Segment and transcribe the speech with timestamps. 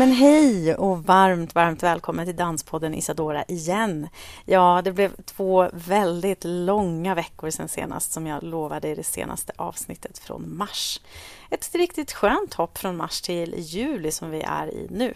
[0.00, 4.08] Men hej och varmt, varmt välkommen till Danspodden Isadora igen.
[4.44, 9.52] Ja, det blev två väldigt långa veckor sen senast som jag lovade i det senaste
[9.56, 11.00] avsnittet från mars.
[11.50, 15.14] Ett riktigt skönt hopp från mars till juli som vi är i nu.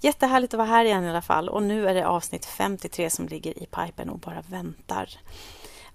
[0.00, 3.28] Jättehärligt att vara här igen i alla fall och nu är det avsnitt 53 som
[3.28, 5.18] ligger i pipen och bara väntar.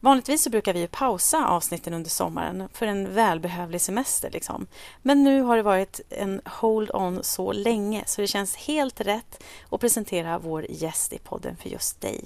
[0.04, 4.32] Vanligtvis så brukar vi pausa avsnitten under sommaren för en välbehövlig semester.
[4.32, 4.68] Liksom.
[5.02, 9.82] Men nu har det varit en hold-on så länge så det känns helt rätt att
[9.82, 12.26] presentera vår gäst i podden för just dig.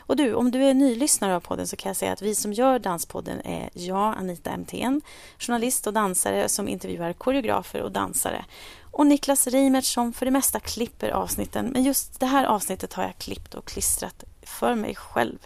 [0.00, 2.52] Och du, om du är nylyssnare av podden så kan jag säga att vi som
[2.52, 5.00] gör Danspodden är jag, Anita MTN,
[5.38, 8.44] journalist och dansare som intervjuar koreografer och dansare
[8.90, 11.66] och Niklas Reimert som för det mesta klipper avsnitten.
[11.66, 15.38] Men just det här avsnittet har jag klippt och klistrat för mig själv.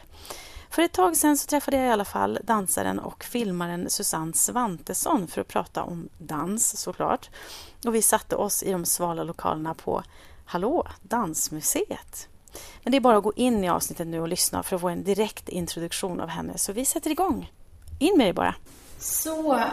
[0.73, 5.29] För ett tag sedan så träffade jag i alla fall dansaren och filmaren Susanne Svantesson
[5.29, 7.31] för att prata om dans såklart.
[7.87, 10.03] Och vi satte oss i de svala lokalerna på
[10.47, 12.29] Hallå, Dansmuseet.
[12.83, 14.89] Men det är bara att gå in i avsnittet nu och lyssna för att få
[14.89, 16.59] en direkt introduktion av henne.
[16.59, 17.53] Så vi sätter igång.
[17.99, 18.55] In med dig bara.
[18.99, 19.65] Så,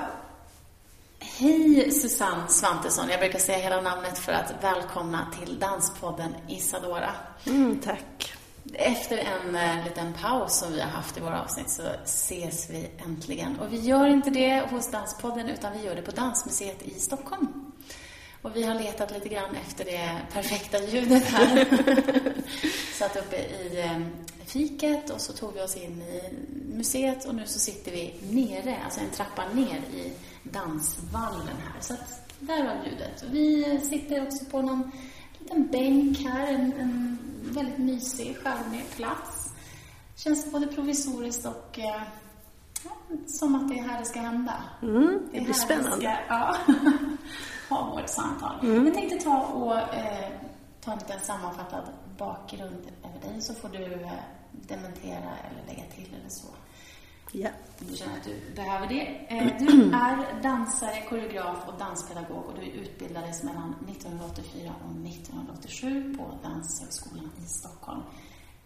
[1.20, 3.10] hej Susanne Svantesson.
[3.10, 7.12] Jag brukar säga hela namnet för att välkomna till Danspodden Isadora.
[7.46, 8.39] Mm, tack.
[8.74, 12.90] Efter en uh, liten paus som vi har haft i våra avsnitt så ses vi
[13.06, 13.60] äntligen.
[13.60, 17.72] Och vi gör inte det hos Danspodden utan vi gör det på Dansmuseet i Stockholm.
[18.42, 21.66] Och vi har letat lite grann efter det perfekta ljudet här.
[22.94, 24.06] Satt uppe i um,
[24.46, 26.22] fiket och så tog vi oss in i
[26.76, 30.12] museet och nu så sitter vi nere, alltså en trappa ner i
[30.44, 31.82] dansvallen här.
[31.82, 33.24] Så att där var ljudet.
[33.28, 34.92] Och vi sitter också på någon
[35.40, 37.18] liten bänk här, en, en
[37.52, 39.54] väldigt mysig, charmig plats.
[40.16, 42.02] Känns både provisoriskt och eh,
[43.28, 44.64] som att det är här det ska hända.
[44.82, 45.98] Mm, det, det blir spännande.
[45.98, 46.56] Ska, ja,
[47.70, 48.60] ha vårt samtal.
[48.62, 48.86] Mm.
[48.86, 50.30] Jag tänkte ta och eh,
[50.82, 51.84] ta en liten sammanfattad
[52.18, 54.12] bakgrund över dig så får du eh,
[54.52, 56.48] dementera eller lägga till eller så.
[57.32, 57.50] Ja.
[57.80, 59.02] Om du känner att du behöver det.
[59.28, 66.40] Eh, du är dansare, koreograf och danspedagog och du utbildades mellan 1984 och 1987 på
[66.44, 68.02] Danshögskolan i Stockholm.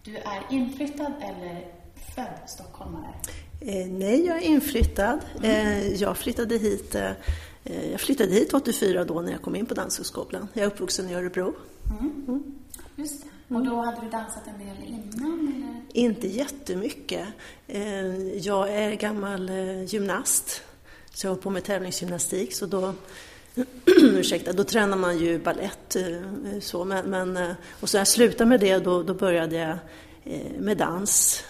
[0.03, 1.68] Du är inflyttad eller
[2.16, 3.13] född stockholmare?
[3.59, 5.19] Eh, nej, jag är inflyttad.
[5.38, 5.51] Mm.
[5.51, 7.12] Eh, jag flyttade hit eh,
[7.91, 10.47] jag flyttade hit 84 då när jag kom in på Danshögskolan.
[10.53, 11.53] Jag är uppvuxen i Örebro.
[12.00, 12.25] Mm.
[12.28, 12.44] Mm.
[12.95, 13.30] Just det.
[13.53, 15.53] Och då hade du dansat en del innan?
[15.56, 15.81] Eller?
[15.94, 17.28] Inte jättemycket.
[17.68, 20.62] Eh, jag är gammal eh, gymnast,
[21.14, 22.53] så jag har på med tävlingsgymnastik.
[22.53, 22.94] Så då,
[23.86, 25.96] ursäkta, då tränar man ju ballett.
[25.96, 29.78] Eh, så, men, men, och så när jag slutade med det, då, då började jag
[30.59, 31.44] med dans,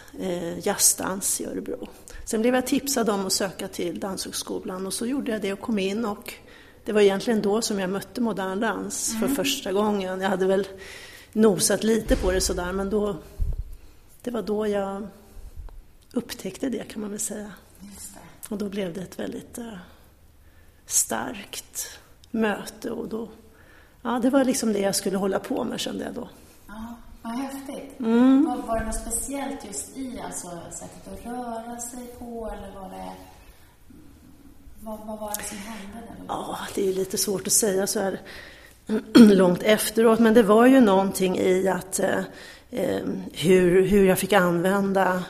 [0.63, 1.87] jazzdans i Örebro.
[2.25, 5.59] Sen blev jag tipsad om att söka till Danshögskolan och så gjorde jag det och
[5.59, 6.05] kom in.
[6.05, 6.33] Och
[6.85, 9.21] det var egentligen då som jag mötte modern dans mm.
[9.21, 10.21] för första gången.
[10.21, 10.67] Jag hade väl
[11.33, 13.15] nosat lite på det sådär men då,
[14.21, 15.07] det var då jag
[16.13, 17.51] upptäckte det kan man väl säga.
[18.49, 19.73] Och då blev det ett väldigt uh,
[20.85, 21.99] starkt
[22.31, 23.27] möte och då,
[24.01, 26.29] ja det var liksom det jag skulle hålla på med kände jag då.
[26.67, 27.99] Ja, vad häftigt.
[27.99, 28.45] Mm.
[28.45, 32.89] Var, var det något speciellt just i alltså, sättet att röra sig på eller var
[32.89, 33.11] det
[34.83, 36.07] vad, vad var det som hände?
[36.27, 38.21] Ja, det är lite svårt att säga så här
[39.13, 42.19] långt efteråt, men det var ju någonting i att eh,
[42.71, 45.23] eh, hur, hur jag fick använda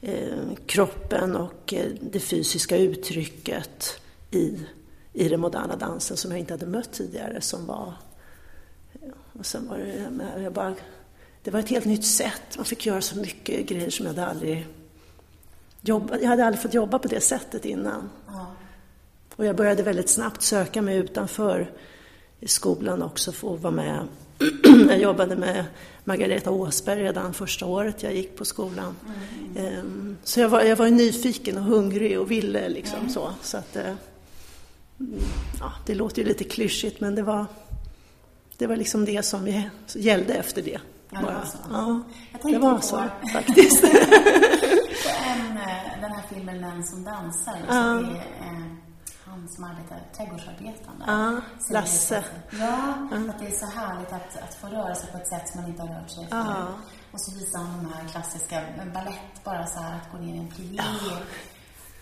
[0.00, 4.00] eh, kroppen och eh, det fysiska uttrycket
[4.30, 4.58] i,
[5.12, 7.40] i den moderna dansen som jag inte hade mött tidigare.
[7.40, 7.94] Som var,
[9.32, 10.74] och sen var det, jag bara,
[11.42, 12.56] det var ett helt nytt sätt.
[12.56, 14.66] Man fick göra så mycket grejer som jag hade aldrig
[15.80, 18.10] jobbat, jag hade aldrig fått jobba på det sättet innan.
[18.26, 18.46] Ja.
[19.36, 21.70] Och jag började väldigt snabbt söka mig utanför
[22.42, 24.06] i skolan också få vara med.
[24.88, 25.64] jag jobbade med
[26.04, 28.96] Margareta Åsberg redan första året jag gick på skolan.
[29.56, 30.16] Mm.
[30.24, 33.10] Så jag var, jag var nyfiken och hungrig och ville liksom mm.
[33.10, 33.32] så.
[33.42, 33.94] så att, eh,
[35.60, 37.46] ja, det låter ju lite klyschigt men det var,
[38.58, 39.62] det var liksom det som
[39.94, 40.80] gällde efter det.
[41.10, 41.58] Ja, det var så.
[41.70, 42.02] Ja,
[42.50, 42.82] det var på...
[42.82, 42.96] så
[43.32, 43.84] faktiskt.
[43.84, 43.90] en,
[45.56, 47.74] eh, den här filmen Män som dansar, ja.
[47.74, 48.81] det är
[49.32, 51.04] han som arbetar trädgårdsarbetande.
[51.06, 51.40] Ja,
[51.70, 52.24] Lasse.
[52.50, 53.30] Ja, mm.
[53.30, 55.70] att det är så härligt att, att få röra sig på ett sätt som man
[55.70, 56.46] inte har rört sig förut.
[56.48, 56.68] Ja.
[57.12, 58.62] Och så visar han de här klassiska,
[58.94, 60.76] ballett bara så här, att gå ner i en plié.
[60.76, 61.18] Ja.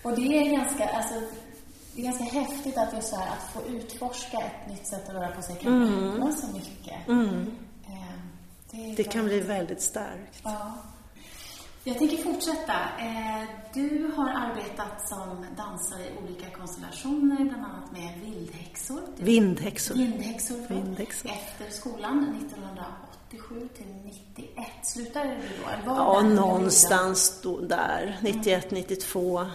[0.02, 1.14] Och det är ganska, alltså,
[1.94, 5.14] det är ganska häftigt att just så här, att få utforska ett nytt sätt att
[5.14, 6.32] röra på sig kan mm.
[6.32, 7.08] så mycket.
[7.08, 7.56] Mm.
[7.86, 7.92] Eh,
[8.70, 10.40] det, det kan bli väldigt starkt.
[10.44, 10.72] Ja.
[11.90, 12.72] Jag tänker fortsätta.
[12.98, 19.00] Eh, du har arbetat som dansare i olika konstellationer, bland annat med vildhäxor.
[19.16, 19.94] Vindhäxor.
[19.94, 21.30] Vindhäxor, Vindhäxor.
[21.30, 23.86] Efter skolan 1987 till
[24.36, 24.66] 91.
[24.82, 25.48] Slutade du
[25.84, 25.90] då?
[25.90, 28.18] Var ja, någonstans då, där.
[28.22, 29.46] 91, 92.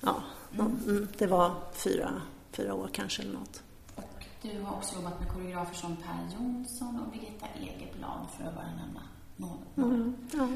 [0.00, 0.22] Ja,
[0.52, 1.08] mm.
[1.18, 2.22] det var fyra,
[2.52, 3.62] fyra år kanske eller något.
[3.94, 8.54] Och du har också jobbat med koreografer som Per Jonsson och Birgitta Egerblad, för att
[8.54, 9.02] bara nämna
[9.36, 9.94] några.
[9.94, 10.16] Mm.
[10.32, 10.48] Ja.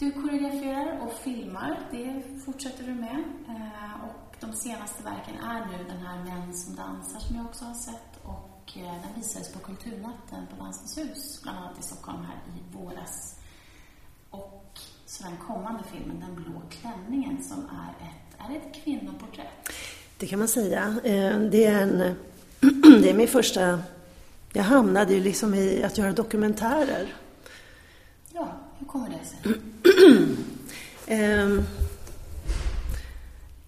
[0.00, 3.24] Du koreograferar och filmar, det fortsätter du med.
[3.48, 7.64] Eh, och de senaste verken är nu den här Män som dansar som jag också
[7.64, 12.18] har sett och eh, den visades på Kulturnatten på Dansens hus, bland annat i Stockholm
[12.24, 13.36] här i våras.
[14.30, 19.72] Och så den kommande filmen, Den blå klänningen, som är ett, är ett kvinnoporträtt.
[20.18, 20.94] Det kan man säga.
[21.04, 21.98] Eh, det är, en,
[23.02, 23.80] det är min första...
[24.52, 27.14] Jag hamnade ju liksom i att göra dokumentärer.
[28.32, 28.48] Ja,
[28.78, 29.60] hur kommer det sig?
[31.06, 31.62] Ehm,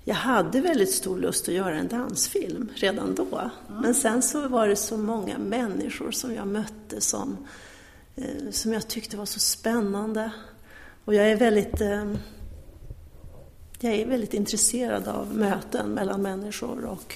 [0.04, 3.38] jag hade väldigt stor lust att göra en dansfilm redan då.
[3.38, 3.82] Mm.
[3.82, 7.36] Men sen så var det så många människor som jag mötte som,
[8.16, 10.30] eh, som jag tyckte var så spännande.
[11.04, 12.14] Och jag är väldigt eh,
[13.80, 17.14] jag är väldigt intresserad av möten mellan människor och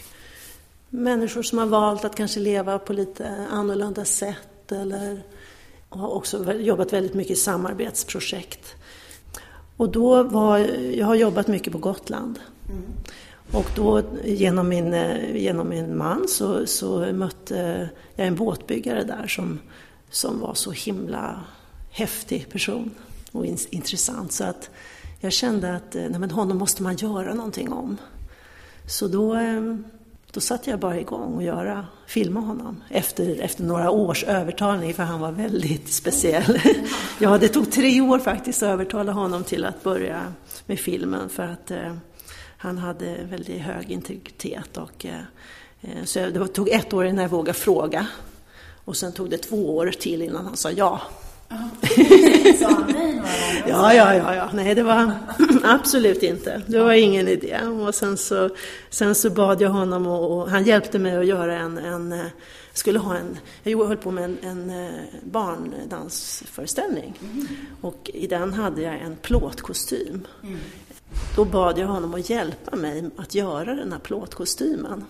[0.89, 5.23] människor som har valt att kanske leva på lite annorlunda sätt eller
[5.89, 8.75] har också jobbat väldigt mycket i samarbetsprojekt.
[9.77, 10.59] Och då var,
[10.95, 12.39] jag har jobbat mycket på Gotland.
[12.69, 12.83] Mm.
[13.53, 14.93] Och då genom min,
[15.35, 19.59] genom min man så, så mötte jag en båtbyggare där som,
[20.11, 21.45] som var så himla
[21.91, 22.91] häftig person
[23.33, 24.33] och in, intressant.
[24.33, 24.71] Så att
[25.21, 27.97] jag kände att nej men honom måste man göra någonting om.
[28.87, 29.85] Så då ehm,
[30.37, 35.03] då satte jag bara igång och göra, filma honom efter, efter några års övertalning, för
[35.03, 36.61] han var väldigt speciell.
[37.19, 40.33] ja, det tog tre år faktiskt att övertala honom till att börja
[40.67, 41.97] med filmen, för att eh,
[42.57, 44.77] han hade väldigt hög integritet.
[44.77, 45.21] Och, eh,
[45.81, 48.07] eh så det tog ett år innan jag vågade fråga.
[48.85, 51.01] Och sen tog det två år till innan han sa ja.
[52.59, 53.65] Sa han nej några gånger?
[53.69, 54.51] Ja, ja, ja, ja.
[54.55, 55.13] Nej, det var
[55.65, 56.63] absolut inte.
[56.67, 57.59] Det var ingen idé.
[57.87, 58.51] Och sen så,
[58.91, 62.27] sen så bad jag honom och, och han hjälpte mig att göra en, en eh,
[62.73, 64.91] skulle ha en, jag höll på med en, en eh,
[65.23, 67.19] barndansföreställning.
[67.23, 67.47] Mm.
[67.81, 70.27] Och i den hade jag en plåtkostym.
[70.43, 70.59] Mm.
[71.37, 75.05] Då bad jag honom att hjälpa mig att göra den här plåtkostymen.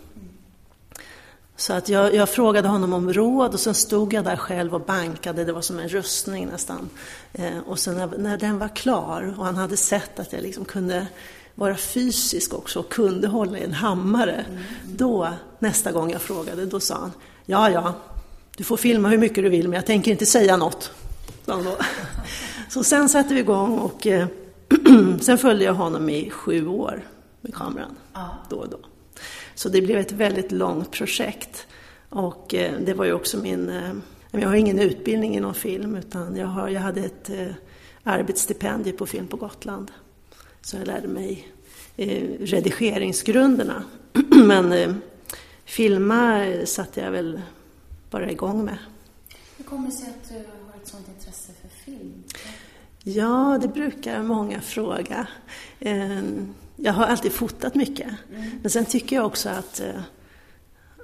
[1.57, 4.81] Så att jag, jag, frågade honom om råd och sen stod jag där själv och
[4.81, 6.89] bankade, det var som en rustning nästan.
[7.33, 10.65] Eh, och sen när, när, den var klar och han hade sett att jag liksom
[10.65, 11.07] kunde
[11.55, 14.45] vara fysisk också och kunde hålla i en hammare.
[14.51, 14.63] Mm.
[14.85, 17.13] Då, nästa gång jag frågade, då sa han,
[17.47, 17.95] ja ja,
[18.57, 20.91] du får filma hur mycket du vill men jag tänker inte säga något.
[22.69, 24.27] Så sen satte vi igång och eh,
[25.21, 27.05] sen följde jag honom i sju år
[27.41, 27.97] med kameran,
[28.51, 28.79] då och då.
[29.57, 31.67] Så det blev ett väldigt långt projekt.
[32.09, 33.69] Och eh, det var ju också min...
[33.69, 33.93] Eh,
[34.31, 37.47] jag har ingen utbildning inom film utan jag, har, jag hade ett eh,
[38.03, 39.91] arbetsstipendium på Film på Gotland.
[40.61, 41.49] Så jag lärde mig
[42.41, 43.85] redigeringsgrunderna.
[44.47, 45.01] Men
[45.65, 47.41] filma satte jag väl
[48.11, 48.79] bara igång med.
[49.57, 52.23] Hur kommer det sig att du har ett sådant intresse för film?
[53.03, 55.27] Ja, det brukar många fråga
[56.77, 58.13] jag har alltid fotat mycket.
[58.31, 58.51] Mm.
[58.63, 60.01] Men sen tycker jag också att, eh,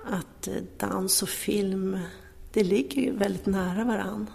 [0.04, 1.98] att eh, dans och film,
[2.52, 4.30] det ligger väldigt nära varann.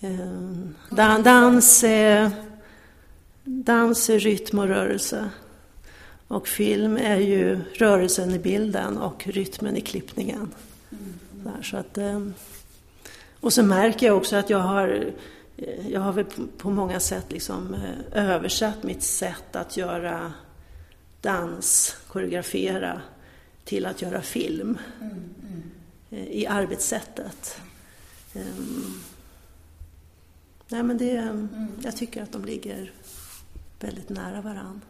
[0.00, 0.74] Mm.
[0.90, 2.30] Dan, dans, är,
[3.44, 5.30] dans är rytm och rörelse.
[6.28, 10.54] Och film är ju rörelsen i bilden och rytmen i klippningen.
[10.90, 11.62] Mm.
[11.62, 11.98] Så att,
[13.40, 15.12] och så märker jag också att jag har Eh,
[15.88, 16.24] jag har väl
[16.58, 20.32] på många sätt liksom eh, översatt mitt sätt att göra
[21.20, 23.00] dans, koreografera,
[23.64, 25.12] till att göra film mm,
[25.42, 26.26] mm.
[26.28, 27.60] i arbetssättet.
[28.34, 29.00] Um,
[30.68, 31.68] nej men det, mm.
[31.82, 32.92] Jag tycker att de ligger
[33.80, 34.80] väldigt nära varann.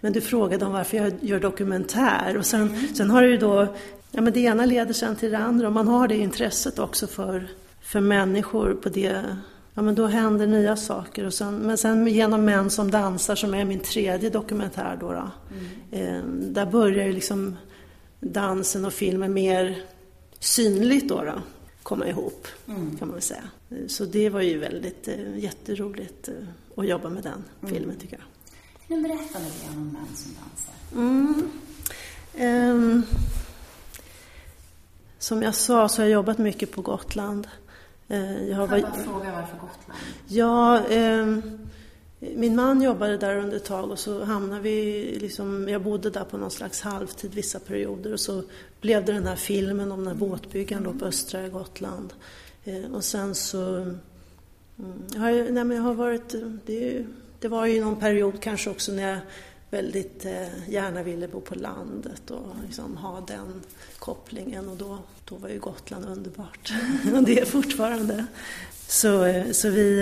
[0.00, 2.94] Men du frågade om varför jag gör dokumentär och sen, mm.
[2.94, 3.74] sen har det ju då,
[4.10, 7.06] ja men det ena leder sen till det andra och man har det intresset också
[7.06, 7.48] för,
[7.80, 9.36] för människor på det
[9.74, 11.26] ja, men då händer nya saker.
[11.26, 15.30] Och sen, men sen genom Män som dansar, som är min tredje dokumentär, då, då
[15.50, 16.16] mm.
[16.16, 17.56] eh, där börjar ju liksom
[18.20, 19.82] dansen och filmen mer
[20.38, 21.42] synligt då, då
[21.82, 22.96] komma ihop, mm.
[22.96, 23.42] kan man väl säga.
[23.88, 26.34] Så det var ju väldigt eh, jätteroligt eh,
[26.76, 27.74] att jobba med den mm.
[27.74, 28.26] filmen, tycker jag.
[28.88, 30.74] Kan du berätta lite grann om Män som dansar?
[30.94, 31.50] Mm.
[32.72, 33.02] Um,
[35.18, 37.48] som jag sa så har jag jobbat mycket på Gotland.
[38.10, 40.00] Uh, jag har bara fråga varför Gotland?
[40.28, 41.42] Ja, um,
[42.20, 46.24] min man jobbade där under ett tag och så hamnade vi, liksom, jag bodde där
[46.24, 48.42] på någon slags halvtid vissa perioder och så
[48.80, 52.12] blev det den här filmen om den här båtbyggaren då på östra Gotland.
[52.64, 53.98] Eh, och sen så, mm,
[55.14, 56.34] jag har, nej men jag har varit,
[56.66, 57.04] det,
[57.40, 59.18] det var ju någon period kanske också när jag
[59.70, 63.62] väldigt eh, gärna ville bo på landet och liksom ha den
[63.98, 64.98] kopplingen och då,
[65.30, 66.72] då var ju Gotland underbart.
[67.14, 68.26] och det är fortfarande.
[68.86, 70.00] Så, eh, så vi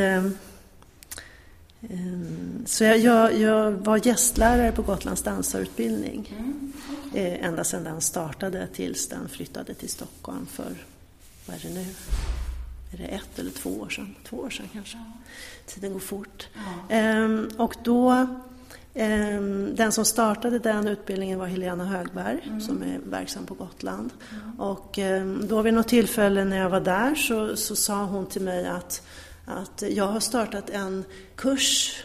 [1.83, 7.45] Ehm, så jag, jag, var gästlärare på Gotlands dansarutbildning mm.
[7.45, 10.75] ända sedan den startade tills den flyttade till Stockholm för,
[11.47, 11.87] vad är det nu,
[12.93, 14.15] är det ett eller två år sedan?
[14.25, 14.99] Två år sedan kanske.
[15.67, 16.49] Tiden går fort.
[16.55, 16.95] Ja.
[16.95, 18.27] Ehm, och då,
[19.75, 22.61] den som startade den utbildningen var Helena Högberg mm.
[22.61, 24.11] som är verksam på Gotland.
[24.31, 24.61] Mm.
[24.61, 28.43] Och ehm, då vid något tillfälle när jag var där så, så sa hon till
[28.43, 29.03] mig att
[29.49, 31.05] att jag har startat en
[31.37, 32.03] kurs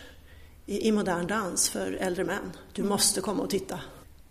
[0.65, 2.51] i, modern dans för äldre män.
[2.73, 2.89] Du mm.
[2.89, 3.79] måste komma och titta.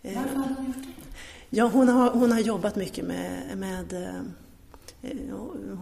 [0.01, 1.15] Varför har hon gjort det?
[1.49, 4.21] Ja, hon har, hon har jobbat mycket med, med eh,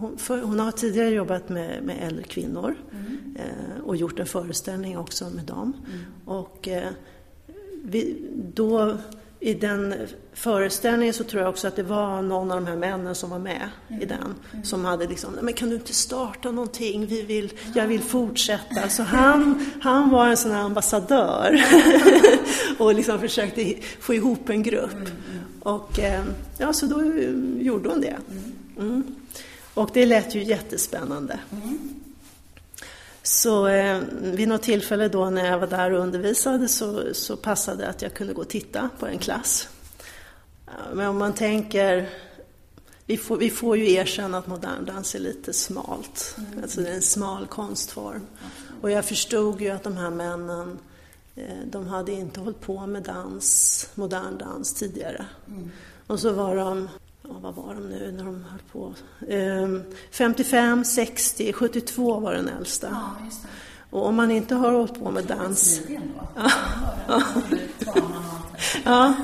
[0.00, 3.36] hon, för, hon, har tidigare jobbat med, med äldre kvinnor mm.
[3.36, 5.72] eh, och gjort en föreställning också med dem.
[5.86, 6.00] Mm.
[6.24, 6.88] Och eh,
[7.84, 8.16] vi,
[8.54, 8.96] då
[9.40, 9.94] i den
[10.32, 13.38] föreställningen så tror jag också att det var någon av de här männen som var
[13.38, 14.02] med mm.
[14.02, 14.64] i den mm.
[14.64, 17.06] som hade liksom, men kan du inte starta någonting?
[17.06, 18.88] Vi vill, jag vill fortsätta.
[18.88, 21.64] Så han, han var en sån här ambassadör
[22.78, 24.92] och liksom försökte få ihop en grupp.
[24.92, 25.06] Mm.
[25.06, 25.44] mm.
[25.60, 26.24] Och eh,
[26.58, 27.04] ja, så då
[27.58, 28.16] gjorde hon det.
[28.76, 28.88] Mm.
[28.88, 29.14] mm.
[29.74, 31.38] Och det lät ju jättespännande.
[33.22, 37.82] Så eh, vid något tillfälle då när jag var där och undervisade så, så passade
[37.82, 39.68] det att jag kunde gå och titta på en klass.
[40.92, 42.08] Men om man tänker,
[43.06, 46.36] vi får, vi får ju erkänna att modern dans är lite smalt.
[46.38, 46.62] Mm.
[46.62, 48.26] Alltså det är en smal konstform.
[48.80, 50.78] Och jag förstod ju att de här männen,
[51.36, 55.26] eh, de hade inte hållit på med dans, modern dans tidigare.
[55.46, 55.70] Mm.
[56.06, 56.88] Och så var de
[57.22, 58.94] ja, vad var de nu när de höll på?
[59.28, 59.68] Eh,
[60.10, 62.88] 55, 60, 72 var den äldsta.
[62.90, 63.26] Ja,
[63.90, 65.80] och om man inte har hållit på med dans...
[67.06, 67.22] Ja.
[68.84, 69.14] ja.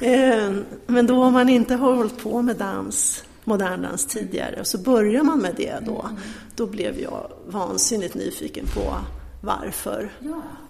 [0.00, 0.52] Eh,
[0.86, 4.78] men då om man inte har hållit på med dans, modern dans tidigare, och så
[4.78, 6.16] börjar man med det då, mm.
[6.56, 8.94] då blev jag vansinnigt nyfiken på
[9.40, 10.10] varför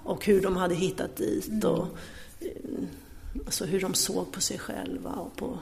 [0.05, 1.87] och hur de hade hittat dit och
[2.41, 2.49] eh,
[3.47, 5.59] alltså hur de såg på sig själva och på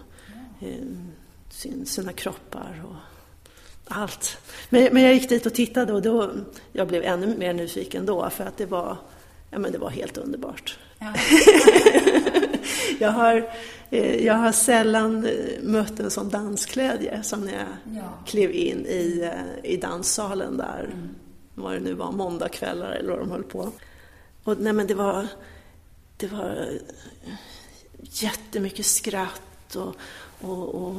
[1.48, 2.96] sin, sina kroppar och
[3.88, 4.38] allt.
[4.70, 6.30] Men, men jag gick dit och tittade och då,
[6.72, 8.96] jag blev ännu mer nyfiken då för att det var,
[9.50, 10.78] ja, men det var helt underbart.
[10.98, 11.14] Ja.
[12.98, 13.50] jag, har,
[13.90, 18.12] eh, jag har sällan eh, mött en sån dansklädje som när jag ja.
[18.26, 19.32] klev in i,
[19.62, 21.08] i danssalen där, mm.
[21.54, 23.72] vad det nu var, måndagkvällar eller vad de höll på.
[24.44, 25.26] Och nej men det var,
[26.16, 26.68] det var
[28.00, 29.96] jättemycket skratt och,
[30.40, 30.96] och, och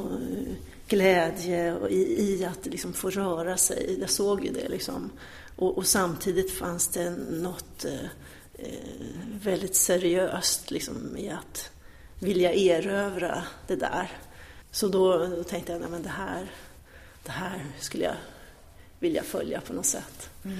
[0.88, 3.96] glädje och i, i, att liksom få röra sig.
[4.00, 5.10] Jag såg ju det liksom.
[5.56, 8.08] Och, och samtidigt fanns det något eh,
[9.42, 11.70] väldigt seriöst liksom, i att
[12.20, 14.10] vilja erövra det där.
[14.70, 16.50] Så då, då tänkte jag, nej men det här,
[17.24, 18.16] det här skulle jag
[18.98, 20.30] vilja följa på något sätt.
[20.44, 20.58] Mm.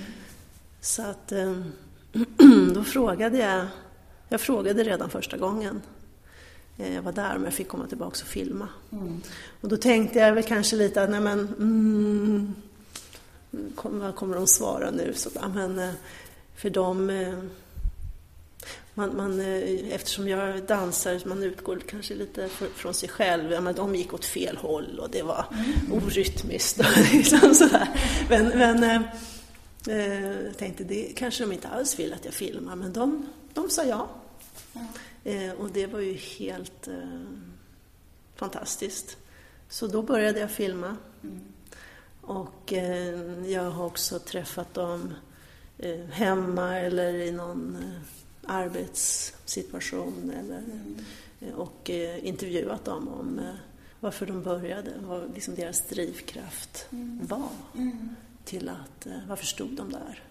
[0.80, 1.62] Så att eh,
[2.74, 3.66] då frågade jag,
[4.28, 5.97] jag frågade redan första gången Eh,
[6.78, 8.68] jag var där men jag fick komma tillbaka och filma.
[8.92, 9.20] Mm.
[9.60, 12.54] Och då tänkte jag väl kanske lite att, nej men, mm,
[13.82, 15.12] vad kommer de svara nu?
[15.14, 15.90] Så, men, eh,
[16.56, 17.38] för dem, eh,
[18.94, 19.40] man, man,
[19.90, 23.52] eftersom jag dansar, man utgår kanske lite från sig själv.
[23.52, 26.04] Ja, men de gick åt fel håll och det var mm.
[26.04, 26.80] orytmiskt.
[27.12, 27.88] liksom sådär.
[28.28, 29.04] Men, men
[30.46, 33.84] jag tänkte, det kanske de inte alls vill att jag filmar, men de, de sa
[33.84, 34.08] ja.
[35.24, 37.22] Eh, och det var ju helt eh,
[38.36, 39.16] fantastiskt.
[39.68, 40.96] Så då började jag filma.
[41.22, 41.40] Mm.
[42.20, 45.14] Och eh, jag har också träffat dem
[45.78, 50.96] eh, hemma eller i någon eh, arbetssituation eller, mm.
[51.40, 51.90] Eh, och
[52.22, 53.40] intervjuat dem om
[54.00, 57.26] varför de började, vad liksom deras drivkraft mm.
[57.26, 57.48] var.
[57.74, 58.16] Mm.
[58.44, 60.22] till att varför stod de där?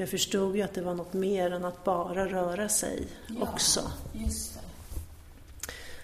[0.00, 3.34] För jag förstod ju att det var något mer än att bara röra sig Ja.
[3.42, 3.92] också.
[4.12, 4.60] Just det.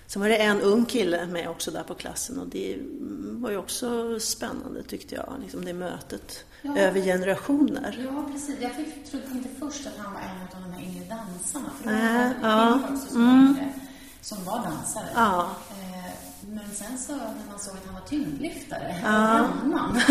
[0.06, 2.76] Sen var det en ung kille med också där på klassen och det
[3.22, 6.78] var ju också spännande tyckte jag, liksom det mötet Ja.
[6.78, 8.06] över generationer.
[8.14, 8.56] Ja, precis.
[8.60, 11.70] Jag fick, trodde inte först att han var en av de här yngre dansarna.
[11.82, 12.72] För det Äh, var ja.
[12.74, 13.72] en kvinna också som, var yngre,
[14.20, 15.08] som var dansare.
[15.14, 15.50] Ja.
[15.70, 16.12] Eh,
[16.50, 19.08] Men sen så när man såg att han var tyngdlyftare, Ja.
[19.08, 20.00] annan.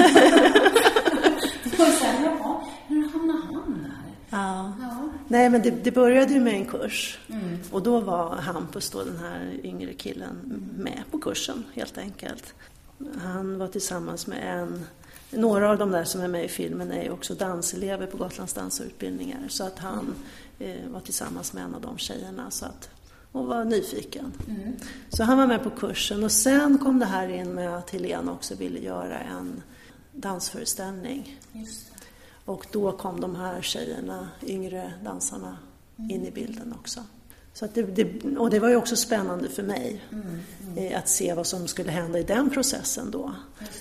[1.77, 4.15] Då sen, jaha, hur hamnade han där?
[4.29, 4.73] Ja.
[4.81, 5.09] Ja.
[5.27, 7.19] Nej, men det, det började ju med en kurs.
[7.27, 7.57] Mm.
[7.71, 10.35] Och då var Hampus, då, den här yngre killen,
[10.77, 12.53] med på kursen helt enkelt.
[13.21, 14.85] Han var tillsammans med en...
[15.31, 19.39] Några av de där som är med i filmen är också danselever på Gotlands dansarutbildningar.
[19.47, 20.15] Så att han
[20.59, 22.89] eh, var tillsammans med en av de tjejerna så att,
[23.31, 24.33] och var nyfiken.
[24.47, 24.75] Mm.
[25.09, 28.31] Så han var med på kursen och sen kom det här in med att Helena
[28.31, 29.63] också ville göra en
[30.15, 31.39] dansföreställning.
[32.45, 35.57] Och då kom de här tjejerna, yngre dansarna,
[35.97, 37.03] in i bilden också.
[37.53, 40.03] Så att det, det, och det var ju också spännande för mig
[40.77, 43.35] eh, att se vad som skulle hända i den processen då.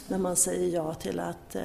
[0.08, 1.62] När man säger ja till att eh,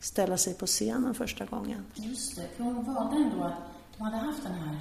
[0.00, 1.84] ställa sig på scenen första gången.
[1.94, 2.48] Just det.
[2.56, 3.52] För hon valde ändå att
[3.96, 4.78] de hade haft den här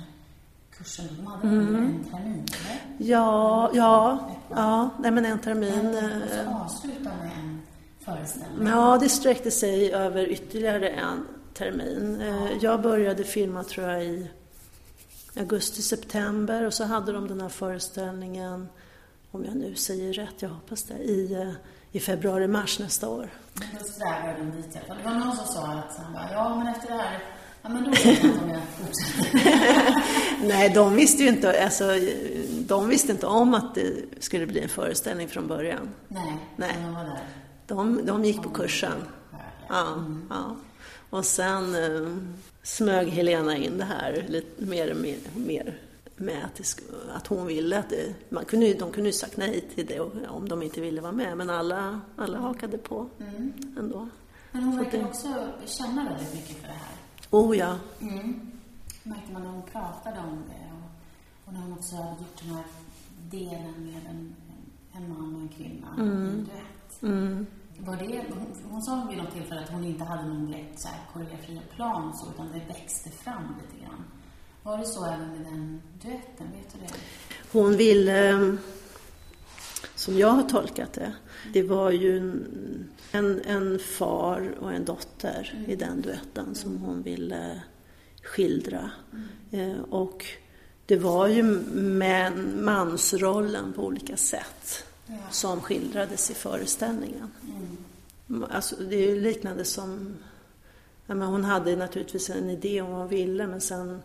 [0.77, 1.75] kursen, de hade mm.
[1.75, 3.11] en termin, eller?
[3.11, 5.95] Ja, ja, ja, nej men en termin.
[5.95, 7.50] Eh, så avsluta med en
[8.05, 8.67] föreställning.
[8.67, 12.21] Ja, det sträckte sig över ytterligare en termin.
[12.21, 14.27] Eh, Jag började filma tror jag i
[15.35, 18.67] augusti-september och så hade de den här föreställningen,
[19.31, 21.51] om jag nu säger rätt, jag hoppas det, i, eh,
[21.91, 23.29] i februari-mars nästa år.
[23.53, 24.97] Men då strävade de dit i alla fall.
[24.97, 27.19] Det var någon som sa att han bara, ja men efter det här,
[27.61, 28.61] ja men då vet jag om jag.
[30.47, 31.83] Nej, de visste ju inte, alltså,
[32.67, 35.89] de visste inte om att det skulle bli en föreställning från början.
[36.07, 36.71] Nej, Nej.
[36.85, 37.19] de var där.
[37.67, 39.03] De, de gick på kursen.
[39.69, 40.55] Ja, ja.
[41.09, 42.17] Och sen eh,
[42.63, 45.79] smög Helena in det här lite mer, mer, mer
[46.15, 46.63] med att, det,
[47.15, 50.49] att hon ville att det, man kunde, De kunde ju sagt nej till det om
[50.49, 53.09] de inte ville vara med, men alla, alla hakade på
[53.77, 54.07] ändå.
[54.51, 55.27] Men hon verkar det- också
[55.65, 56.95] känna väldigt mycket för det här.
[57.31, 58.51] Oh ja, Mm.
[59.03, 60.89] märkte man när hon pratade om det och,
[61.47, 62.63] och när hon också hade gjort den här
[63.29, 64.35] delen med en,
[64.93, 66.80] en man och en kvinna en duett.
[67.03, 67.45] Mm.
[67.79, 70.87] Var det, hon, hon sa vid något tillfälle att hon inte hade någon direkt så
[70.87, 74.03] här koreografi och plan och så, utan det växte fram lite grann.
[74.63, 76.47] Var det så även med den duetten?
[76.51, 76.93] Vet du det?
[77.51, 78.57] Hon ville,
[79.95, 81.13] som jag har tolkat det,
[81.53, 82.17] det var ju
[83.11, 87.61] en, en, far och en dotter i den duetten som hon ville
[88.23, 88.91] skildra.
[89.51, 90.25] Eh, Och
[90.85, 94.85] det var ju män, mansrollen på olika sätt.
[95.31, 97.31] Som skildrades i föreställningen.
[98.27, 98.45] Mm.
[98.51, 100.15] Alltså, det är ju liknande som...
[101.05, 104.01] Ja, men hon hade naturligtvis en idé om vad hon ville men sen,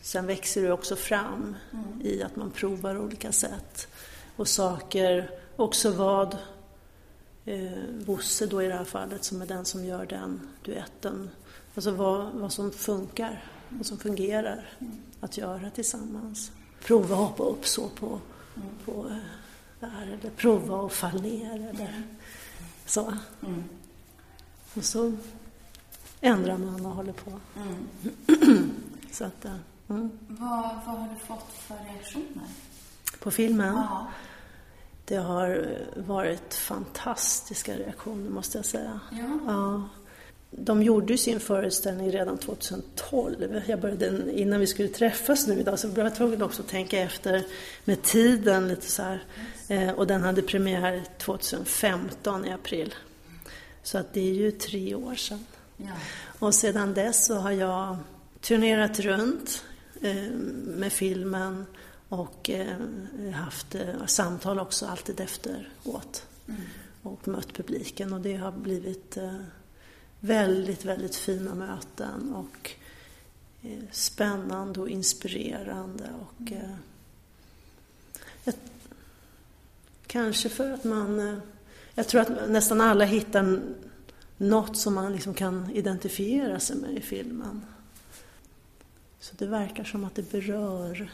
[0.00, 1.56] sen växer det också fram
[2.02, 3.88] i att man provar olika sätt.
[4.36, 6.36] Och saker, också vad
[7.44, 7.72] eh,
[8.06, 11.30] Bosse då i det här fallet som är den som gör den duetten,
[11.74, 14.68] alltså vad, vad som funkar, vad som fungerar
[15.20, 16.52] att göra tillsammans.
[16.84, 18.20] Prova att hoppa upp så på,
[18.84, 19.16] på eh,
[19.86, 22.02] där, eller prova att falla ner eller
[22.86, 23.14] så.
[23.42, 23.64] Mm.
[24.74, 25.12] Och så
[26.20, 27.32] ändrar man och håller på.
[27.56, 28.70] Mm.
[29.12, 29.56] Så att, eh,
[29.88, 30.10] mm.
[30.28, 32.48] Vad, vad har du fått för reaktioner?
[33.20, 34.06] På filmen, Ja.
[35.04, 39.00] det har varit fantastiska reaktioner måste jag säga.
[39.10, 39.38] Ja.
[39.46, 39.82] Ja.
[40.56, 43.62] De gjorde sin föreställning redan 2012.
[43.66, 46.98] Jag började, innan vi skulle träffas nu idag så blev jag tvungen också att tänka
[46.98, 47.44] efter
[47.84, 49.24] med tiden lite så här.
[49.68, 52.94] Eh, och den hade premiär 2015 i april.
[53.82, 55.44] Så att det är ju tre år sedan.
[55.76, 55.92] ja.
[56.38, 57.96] Och sedan dess så har jag
[58.40, 59.64] turnerat runt
[60.00, 60.30] eh,
[60.64, 61.66] med filmen
[62.08, 62.76] och eh,
[63.34, 66.26] haft eh, samtal också alltid efteråt.
[67.02, 69.18] Och mött publiken och det har blivit
[70.24, 72.70] väldigt, väldigt fina möten och
[73.62, 76.74] eh, spännande och inspirerande och eh,
[78.44, 78.54] jag,
[80.06, 81.38] kanske för att man eh,
[81.94, 83.60] jag tror att nästan alla hittar
[84.36, 87.66] något som man liksom kan identifiera sig med i filmen.
[89.20, 91.10] Så det verkar som att det berör,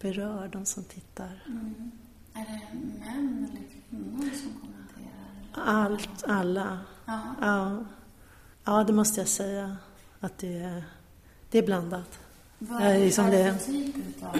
[0.00, 1.44] berör de som tittar.
[1.46, 1.90] Mm.
[2.34, 5.32] Är det män eller kvinnor som kommenterar?
[5.52, 6.78] Allt, alla.
[7.04, 7.20] Ja.
[7.40, 7.84] Ja,
[8.64, 9.76] ja det måste jag säga
[10.20, 10.84] att det är,
[11.50, 12.18] det är blandat.
[12.58, 14.36] Vad är det liksom för det- typ av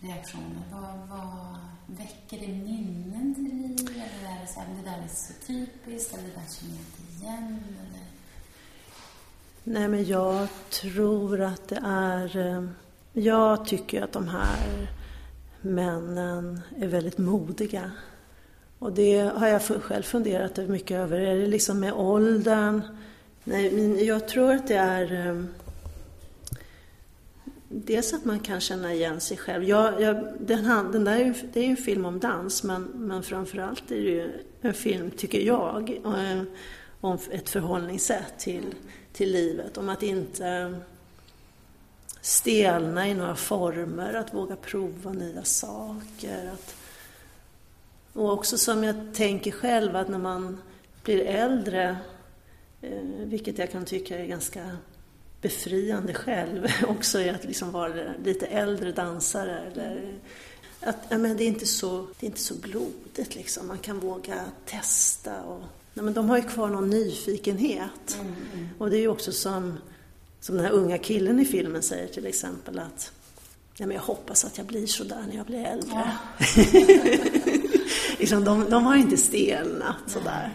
[0.00, 0.62] reaktioner?
[0.72, 3.90] Vad, vad väcker det minnen till liv?
[3.94, 6.80] Eller är det så här, det där är så typiskt eller det där känner jag
[6.80, 7.60] inte igen?
[7.78, 8.04] Eller?
[9.64, 12.36] Nej, men jag tror att det är...
[12.36, 12.64] Eh,
[13.12, 14.88] jag tycker att de här
[15.60, 17.90] männen är väldigt modiga.
[18.78, 21.20] Och det har jag själv funderat mycket över.
[21.20, 22.82] Är det liksom med åldern?
[23.44, 25.48] Nej, men jag tror att det är ehm,
[27.70, 29.64] Dels att man kan känna igen sig själv.
[29.64, 32.62] Jag, jag, den, här, den där är ju, det är ju en film om dans
[32.62, 36.46] men, men framförallt är det ju en film, tycker jag, ehm,
[37.00, 38.74] om ett förhållningssätt till,
[39.12, 39.78] till livet.
[39.78, 40.76] Om att inte ehm,
[42.20, 46.50] stelna i några former, att våga prova nya saker.
[46.52, 46.74] Att,
[48.12, 50.58] och också som jag tänker själv att när man
[51.02, 51.96] blir äldre,
[52.80, 54.76] eh, vilket jag kan tycka är ganska
[55.40, 59.58] befriande själv också i att liksom vara lite äldre dansare.
[59.72, 60.14] Eller,
[60.80, 63.66] att, ja, men det, är inte så, det är inte så blodigt liksom.
[63.66, 65.42] Man kan våga testa.
[65.42, 65.62] Och,
[65.94, 68.16] ja, men de har ju kvar någon nyfikenhet.
[68.20, 68.68] Mm, mm.
[68.78, 69.78] Och det är ju också som,
[70.40, 73.12] som den här unga killen i filmen säger till exempel att
[73.76, 75.90] ja, men jag hoppas att jag blir så där när jag blir äldre.
[75.90, 77.52] Ja.
[78.28, 80.50] liksom, de, de har inte stelnat sådär.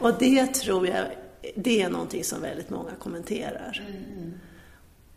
[0.00, 1.06] Och det tror jag
[1.54, 3.82] det är någonting som väldigt många kommenterar.
[3.88, 4.32] Mm, mm.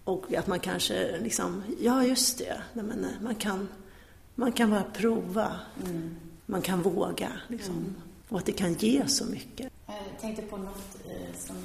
[0.04, 3.68] Och att man kanske liksom, ja just det, Nej, men man, kan,
[4.36, 5.60] man kan bara prova.
[5.86, 6.15] Mm.
[6.46, 7.74] Man kan våga liksom.
[7.74, 7.96] Mm.
[8.30, 9.72] Och att det kan ge så mycket.
[9.88, 11.56] Jag tänkte på något eh, som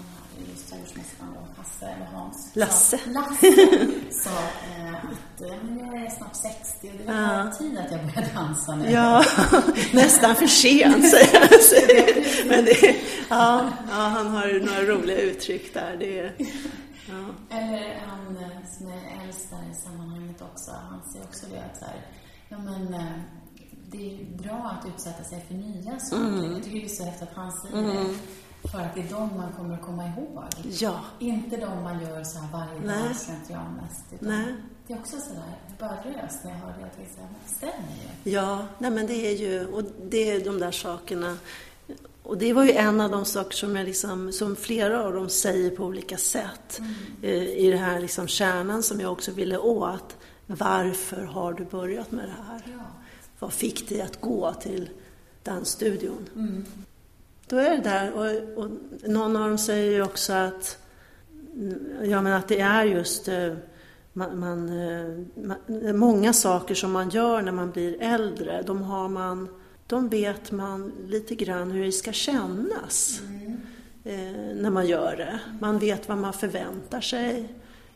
[0.51, 2.99] just trädgårdsmästaren Hasse eller Hans Lasse.
[2.99, 3.53] Sa, Lasse
[4.11, 7.53] sa eh, att eh, men jag är snart 60 och det var ja.
[7.59, 8.91] tid att jag började dansa nu.
[8.91, 9.25] Ja,
[9.93, 12.49] nästan för sent säger han.
[12.49, 12.97] Men det,
[13.29, 15.97] ja, ja, han har några roliga uttryck där.
[15.97, 16.33] Det,
[17.09, 17.57] ja.
[17.57, 21.85] Eller han eh, som är äldst i sammanhanget också, han säger också det att så
[21.85, 22.07] här,
[22.49, 23.21] ja men eh,
[23.93, 26.23] det är bra att utsätta sig för nya saker.
[26.23, 26.53] Mm.
[26.53, 27.97] Jag tycker det är så häftigt att han säger mm.
[27.97, 28.15] det.
[28.65, 30.45] För att det är de man kommer att komma ihåg.
[30.81, 31.01] Ja.
[31.19, 33.09] Inte de man gör så här varje Nej.
[33.09, 34.21] dag slentrianmässigt.
[34.21, 34.55] Nej.
[34.87, 36.81] Det är också sådär, jag bara rös när jag hörde det.
[36.81, 37.75] Jag tänkte det stämmer
[38.25, 38.31] ju.
[38.31, 41.37] Ja, nej men det är ju, och det är de där sakerna.
[42.23, 45.29] Och det var ju en av de saker som, jag liksom, som flera av dem
[45.29, 46.79] säger på olika sätt.
[46.79, 46.95] Mm.
[47.23, 50.17] Eh, I det här liksom kärnan som jag också ville åt.
[50.47, 52.63] Varför har du börjat med det här?
[52.67, 52.85] Ja.
[53.39, 54.91] Vad fick dig att gå till
[55.43, 56.29] dansstudion?
[56.35, 56.67] Mm.
[57.51, 58.13] Då är det där.
[58.13, 58.71] Och, och,
[59.03, 60.79] någon av dem säger ju också att,
[62.03, 63.55] ja, men att det är just eh,
[64.13, 69.09] man, man, eh, man, många saker som man gör när man blir äldre, de, har
[69.09, 69.49] man,
[69.87, 73.57] de vet man lite grann hur det ska kännas mm.
[74.05, 75.41] eh, när man gör det.
[75.61, 77.49] Man vet vad man förväntar sig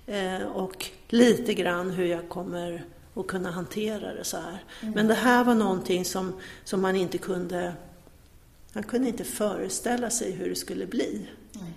[0.06, 4.62] eh, och lite grann hur jag kommer att kunna hantera det så här.
[4.80, 4.94] Mm.
[4.94, 6.32] Men det här var någonting som,
[6.64, 7.72] som man inte kunde
[8.74, 11.28] han kunde inte föreställa sig hur det skulle bli.
[11.52, 11.72] Nej.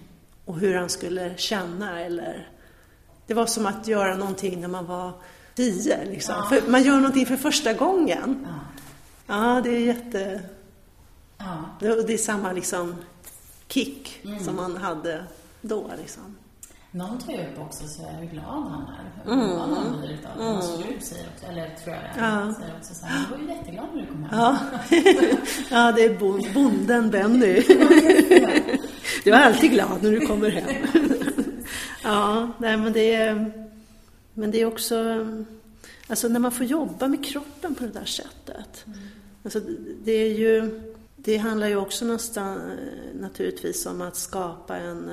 [0.46, 2.50] Och hur han skulle känna eller...
[3.28, 5.14] Det var som att göra någonting när man var
[5.56, 6.06] tio.
[6.06, 6.36] Liksom.
[6.52, 6.62] Ja.
[6.68, 8.48] man gör någonting för första gången.
[8.48, 8.60] Ja,
[9.28, 10.42] ja det är jätte...
[11.38, 11.66] Ja.
[11.80, 12.96] Det, det är samma liksom
[13.68, 14.44] kick mm.
[14.44, 15.24] som man hade
[15.62, 15.92] då.
[16.02, 16.37] Liksom.
[16.98, 19.24] Någon tar ju upp också så hur glad han är.
[19.24, 19.50] Hur mm.
[19.50, 20.44] glad han blir utav det.
[20.44, 20.54] Mm.
[20.54, 22.54] Hans fru säger också, eller tror jag det är, ja.
[22.60, 24.40] säger också så här, du var ju jätteglad när du kom hem.
[24.40, 24.60] Ja,
[25.72, 27.62] ja det är bonden Benny.
[29.24, 30.88] du är alltid glad när du kommer hem.
[32.04, 33.52] ja, nej men det är,
[34.34, 35.28] men det är också,
[36.08, 38.86] alltså när man får jobba med kroppen på det där sättet.
[38.86, 39.00] Mm.
[39.44, 39.60] Alltså
[40.04, 40.82] det är ju,
[41.16, 42.72] det handlar ju också nästan
[43.20, 45.10] naturligtvis om att skapa en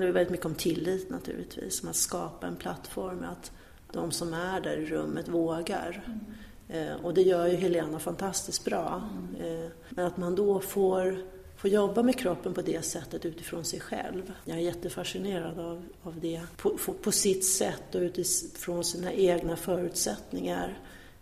[0.00, 3.52] det handlar väldigt mycket om tillit naturligtvis, om att skapa en plattform, att
[3.92, 6.04] de som är där i rummet vågar.
[6.06, 6.20] Mm.
[6.68, 9.08] Eh, och det gör ju Helena fantastiskt bra.
[9.12, 9.64] Mm.
[9.64, 11.22] Eh, men att man då får,
[11.56, 14.32] får jobba med kroppen på det sättet utifrån sig själv.
[14.44, 16.40] Jag är jättefascinerad av, av det.
[16.56, 20.78] På, på sitt sätt och utifrån sina egna förutsättningar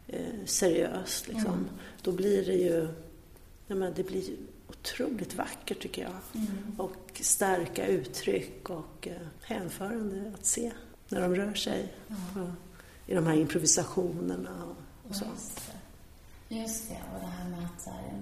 [0.07, 1.29] eh, seriöst.
[1.29, 1.53] Liksom.
[1.53, 1.69] Mm.
[2.03, 2.89] Då blir det ju
[3.67, 4.23] ja, men det blir
[4.81, 6.13] otroligt vackert tycker jag.
[6.35, 6.81] Mm.
[6.81, 10.73] Och starka uttryck och eh, hänförande att se
[11.09, 11.95] när de rör sig
[12.35, 12.53] mm.
[13.07, 15.25] i de här improvisationerna och, och så.
[16.49, 16.95] Just det.
[17.15, 18.19] och det här med att här,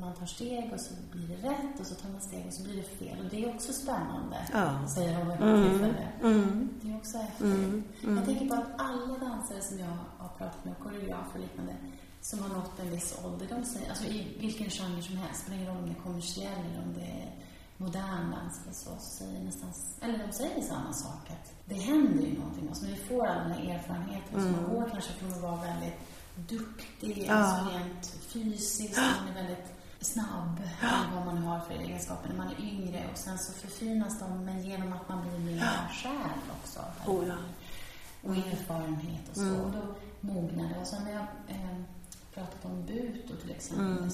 [0.00, 2.62] man tar steg och så blir det rätt och så tar man steg och så
[2.62, 3.24] blir det fel.
[3.24, 4.88] Och det är också spännande, ja.
[4.88, 6.08] säger hon vid något tillfälle.
[6.22, 6.68] Mm.
[6.82, 7.40] Det är också häftigt.
[7.40, 7.84] Mm.
[8.02, 8.16] Mm.
[8.16, 11.76] Jag tänker på att alla dansare som jag har pratat med, koreografer och liknande,
[12.20, 13.48] som har nått en viss ålder,
[13.88, 16.94] alltså i vilken genre som helst, spelar ingen roll om det är kommersiell eller om
[16.94, 17.34] det är
[17.76, 22.26] modern dans eller så, så säger nästan, eller de säger samma sak, att det händer
[22.26, 24.54] ju någonting oss, när vi får alla den här erfarenheten, mm.
[24.54, 25.98] så man går kanske från att vara väldigt
[26.34, 27.34] duktig, ja.
[27.34, 32.36] alltså rent fysiskt, man är väldigt snabb, eller vad man nu har för egenskaper, när
[32.36, 36.36] man är yngre och sen så förfinas de, men genom att man blir mer kär
[36.62, 36.80] också.
[37.06, 37.36] Oh, ja.
[38.22, 39.42] Och erfarenhet och så.
[39.42, 39.60] Mm.
[39.60, 40.80] Och då mognar det.
[40.80, 41.76] Och sen när jag eh,
[42.34, 44.10] pratat om Buto till exempel, mm.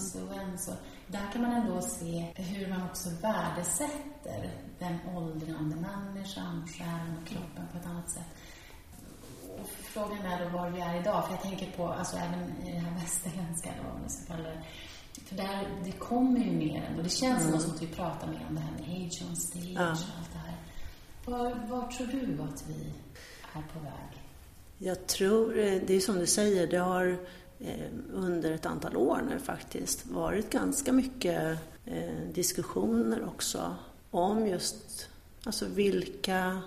[0.56, 0.72] Så
[1.06, 7.64] där kan man ändå se hur man också värdesätter den åldrande människan, själen och kroppen
[7.72, 8.26] på ett annat sätt.
[9.58, 12.72] Och frågan är då var vi är idag, för jag tänker på, alltså även i
[12.72, 14.62] det här västerländska då, om vi ska kalla det,
[15.24, 17.02] för där, det kommer ju mer ändå.
[17.02, 17.60] Det känns mm.
[17.60, 19.82] som att vi pratar mer om det här med age on stage ja.
[19.82, 20.56] och allt det här.
[21.24, 22.92] Var, var tror du att vi
[23.54, 24.22] är på väg?
[24.78, 27.18] Jag tror, eh, det är som du säger, det har
[28.12, 33.76] under ett antal år nu faktiskt varit ganska mycket eh, diskussioner också
[34.10, 35.08] om just
[35.44, 36.62] alltså vilka,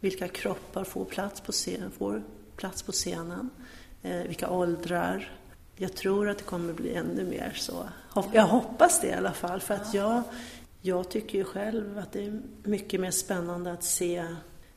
[0.00, 2.22] vilka kroppar får plats på, scen, får
[2.56, 3.50] plats på scenen,
[4.02, 5.38] vilka åldrar.
[5.76, 7.88] Jag tror att det kommer bli ännu mer så.
[8.32, 10.22] Jag hoppas det i alla fall, för att jag,
[10.80, 14.26] jag tycker ju själv att det är mycket mer spännande att se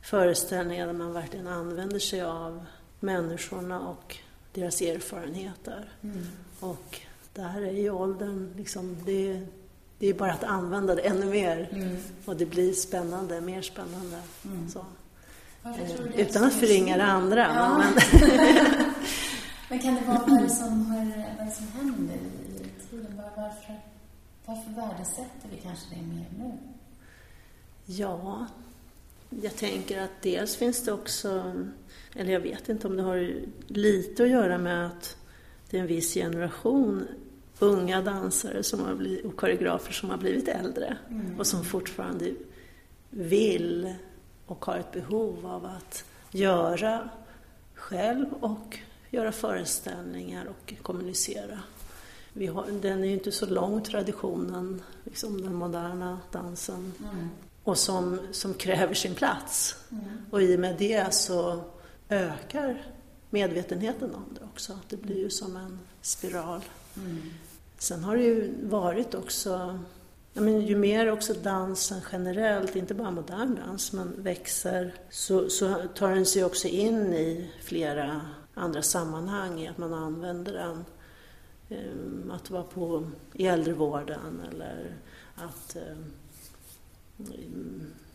[0.00, 2.64] föreställningar där man verkligen använder sig av
[3.00, 4.16] människorna och
[4.56, 5.88] deras erfarenheter.
[6.02, 6.26] Mm.
[6.60, 7.00] Och
[7.34, 9.46] där är ju åldern, liksom, det,
[9.98, 11.68] det är bara att använda det ännu mer.
[11.72, 11.96] Mm.
[12.24, 14.20] Och det blir spännande, mer spännande.
[14.44, 14.68] Mm.
[14.68, 14.84] Så.
[15.64, 17.40] Eh, utan att förringa det andra.
[17.54, 17.78] Ja.
[17.78, 17.94] Men,
[19.68, 23.22] men kan det vara vad det som, har, vad som händer i tiden?
[23.36, 23.80] Varför,
[24.46, 26.58] varför värdesätter vi kanske det mer nu?
[27.86, 28.46] Ja,
[29.30, 31.54] jag tänker att dels finns det också,
[32.14, 33.34] eller jag vet inte om det har
[33.66, 35.16] lite att göra med att
[35.70, 37.04] det är en viss generation
[37.58, 41.38] unga dansare som har blivit, och koreografer som har blivit äldre mm.
[41.38, 42.34] och som fortfarande
[43.10, 43.94] vill
[44.46, 47.08] och har ett behov av att göra
[47.74, 48.78] själv och
[49.10, 51.60] göra föreställningar och kommunicera.
[52.32, 56.92] Vi har, den är ju inte så lång traditionen, liksom den moderna dansen.
[56.98, 57.28] Mm
[57.66, 59.76] och som, som kräver sin plats.
[59.90, 60.04] Mm.
[60.30, 61.60] Och i och med det så
[62.08, 62.86] ökar
[63.30, 64.78] medvetenheten om det också.
[64.88, 66.60] Det blir ju som en spiral.
[66.96, 67.22] Mm.
[67.78, 69.78] Sen har det ju varit också,
[70.32, 75.74] ja men ju mer också dansen generellt, inte bara modern dans, men växer, så, så
[75.94, 78.20] tar den sig också in i flera
[78.54, 80.84] andra sammanhang, i att man använder den.
[81.68, 84.96] Um, att vara på, i äldrevården eller
[85.34, 86.12] att um,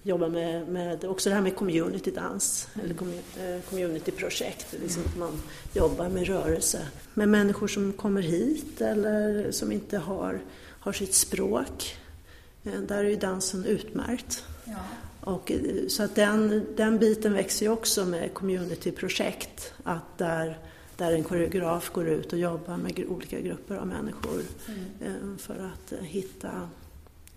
[0.04, 4.76] jobba med, med också det här med community-dans, eller eh, community-projekt.
[4.82, 5.42] Liksom man
[5.74, 6.88] jobbar med rörelse.
[7.14, 10.40] Med människor som kommer hit eller som inte har,
[10.80, 11.98] har sitt språk.
[12.64, 14.44] Eh, där är ju dansen utmärkt.
[14.66, 14.74] Ja.
[15.22, 19.74] Och, eh, så att den, den biten växer ju också med community-projekt.
[19.84, 20.58] Att där,
[20.98, 24.42] där en koreograf går ut och jobbar med olika grupper av människor
[25.02, 25.38] mm.
[25.38, 26.70] för att hitta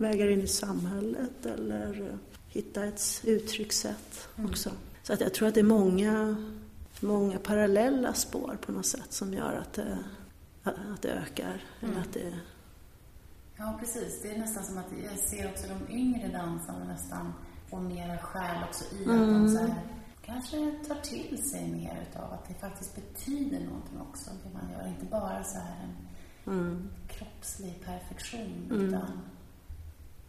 [0.04, 4.50] vägar in i samhället eller hitta ett uttryckssätt mm.
[4.50, 4.70] också.
[5.02, 6.36] Så att jag tror att det är många,
[7.00, 9.98] många parallella spår på något sätt som gör att det,
[10.62, 11.62] att det ökar.
[11.80, 11.92] Mm.
[11.92, 12.38] Eller att det...
[13.56, 14.22] Ja, precis.
[14.22, 17.32] Det är nästan som att jag ser också de yngre dansarna nästan
[17.70, 19.20] få mera själ också i mm.
[19.20, 19.74] att de så här,
[20.22, 20.56] kanske
[20.88, 24.88] tar till sig mer utav att det faktiskt betyder någonting också, det man gör.
[24.88, 25.88] Inte bara så här
[26.46, 26.90] en mm.
[27.08, 28.88] kroppslig perfektion, mm.
[28.88, 29.20] utan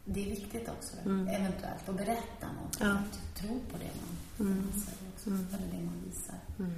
[0.06, 1.28] det är viktigt också, mm.
[1.28, 2.78] eventuellt, att berätta något.
[2.80, 2.91] Ja.
[2.91, 4.63] Att tro på det man mm.
[5.15, 5.48] också, mm.
[5.54, 6.36] eller det man visar.
[6.60, 6.72] Mm.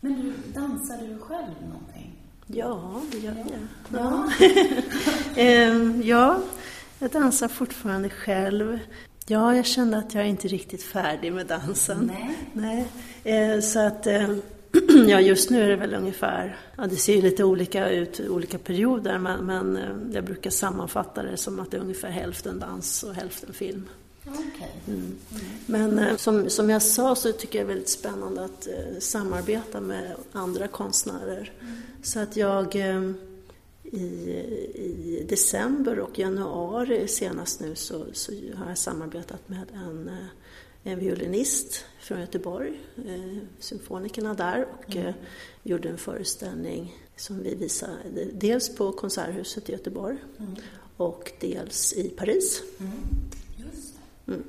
[0.00, 2.12] Men du, dansar du själv någonting?
[2.46, 3.46] Ja, det gör jag.
[4.00, 4.30] Ja.
[5.36, 5.42] Ja.
[6.02, 6.40] ja,
[6.98, 8.78] jag dansar fortfarande själv.
[9.26, 12.12] Ja, jag kände att jag är inte riktigt färdig med dansen.
[12.52, 12.86] Nej.
[13.24, 13.54] Nej.
[13.54, 14.36] Uh, så att uh,
[15.08, 18.58] ja, just nu är det väl ungefär, ja det ser ju lite olika ut olika
[18.58, 23.02] perioder men, men eh, jag brukar sammanfatta det som att det är ungefär hälften dans
[23.02, 23.88] och hälften film.
[24.24, 24.94] Okay.
[24.94, 25.00] Mm.
[25.30, 25.44] Mm.
[25.66, 28.98] Men eh, som, som jag sa så tycker jag det är väldigt spännande att eh,
[29.00, 31.52] samarbeta med andra konstnärer.
[31.60, 31.74] Mm.
[32.02, 32.74] Så att jag
[33.82, 33.98] i,
[34.74, 40.10] i december och januari senast nu så, så har jag samarbetat med en
[40.86, 45.08] en violinist från Göteborg, eh, symfonikerna där, och mm.
[45.08, 45.14] eh,
[45.62, 47.94] gjorde en föreställning som vi visade
[48.32, 50.54] dels på Konserthuset i Göteborg mm.
[50.96, 52.62] och dels i Paris.
[52.78, 52.92] Mm.
[54.26, 54.44] mm.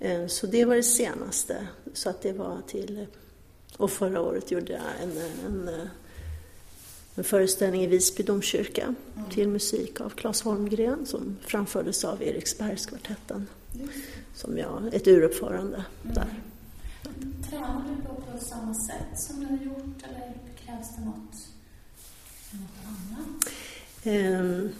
[0.00, 1.66] Eh, så det var det senaste.
[1.92, 3.06] Så att det var till...
[3.76, 5.12] Och förra året gjorde jag en,
[5.46, 5.88] en,
[7.14, 9.30] en föreställning i Visby domkyrka mm.
[9.30, 13.46] till musik av Claes Holmgren som framfördes av Eriksbergskvartetten
[14.40, 16.14] som jag, ett uruppförande mm.
[16.14, 16.26] där.
[17.50, 21.48] Tränar du då på samma sätt som du har gjort eller krävs det något,
[22.50, 23.28] något annat?
[24.04, 24.72] Um,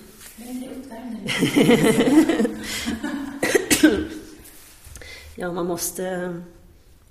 [5.37, 6.35] ja, man måste,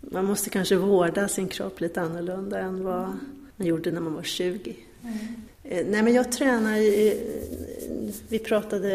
[0.02, 3.18] man måste kanske vårda sin kropp lite annorlunda än vad
[3.56, 4.76] man gjorde när man var 20.
[5.64, 5.88] Mm.
[5.88, 7.22] Nej, men jag tränar i,
[8.30, 8.92] Vi pratade,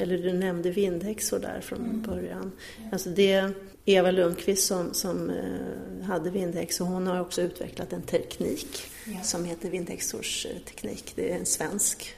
[0.00, 2.02] eller du nämnde vindhäxor där från mm.
[2.02, 2.52] början.
[2.92, 3.52] Alltså det
[3.84, 9.22] Eva Lundqvist som, som eh, hade vindhäxor, hon har också utvecklat en teknik ja.
[9.22, 11.12] som heter vindhäxors teknik.
[11.16, 12.16] Det är en svensk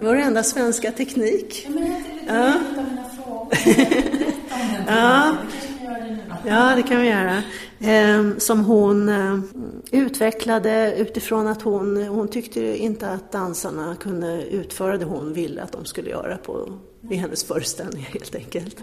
[0.00, 1.62] vår enda svenska teknik.
[1.64, 2.54] Ja, men det är lite ja.
[2.54, 4.32] av mina frågor.
[4.86, 5.36] ja.
[6.46, 7.42] Ja, det kan vi göra.
[7.80, 9.38] Ehm, som hon eh,
[9.90, 15.72] utvecklade utifrån att hon, hon tyckte inte att dansarna kunde utföra det hon ville att
[15.72, 16.78] de skulle göra på,
[17.10, 18.76] i hennes föreställningar helt enkelt.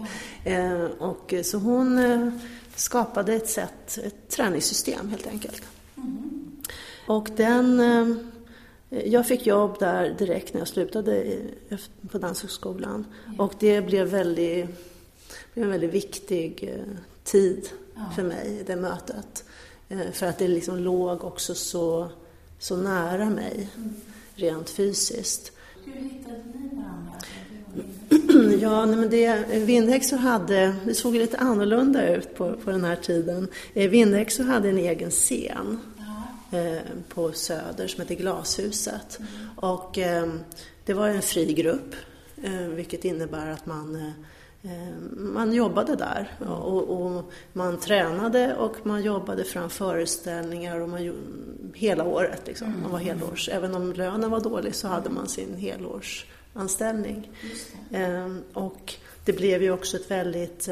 [0.44, 2.28] Ehm, och så hon eh,
[2.74, 5.62] skapade ett sätt, ett träningssystem helt enkelt.
[5.96, 6.56] Mm.
[7.06, 8.16] Och den eh,
[9.04, 11.36] jag fick jobb där direkt när jag slutade
[12.10, 13.06] på Danshögskolan
[13.38, 14.66] och det blev, väldigt,
[15.56, 17.68] blev en väldigt viktig eh, tid
[18.16, 19.44] för mig, det mötet.
[19.88, 22.08] Eh, för att det liksom låg också så,
[22.58, 23.94] så nära mig, mm.
[24.34, 25.52] rent fysiskt.
[25.84, 27.12] Hur hittade ni varandra?
[28.60, 33.48] Ja, men det, Vindhäxor hade, det såg lite annorlunda ut på, på den här tiden.
[33.74, 35.78] Eh, Vindhäxor hade en egen scen
[36.50, 39.18] Eh, på Söder som heter Glashuset.
[39.18, 39.30] Mm.
[39.56, 40.32] Och eh,
[40.84, 41.94] det var en fri grupp,
[42.42, 44.12] eh, vilket innebär att man
[45.16, 51.12] man jobbade där och, och, man tränade och man jobbade fram föreställningar och man,
[51.74, 52.42] hela året.
[52.46, 52.74] Liksom.
[52.82, 53.18] Man var mm.
[53.18, 53.48] helårs.
[53.48, 57.30] Även om lönen var dålig så hade man sin helårsanställning.
[57.88, 58.40] Det.
[58.52, 60.68] Och det blev ju också ett väldigt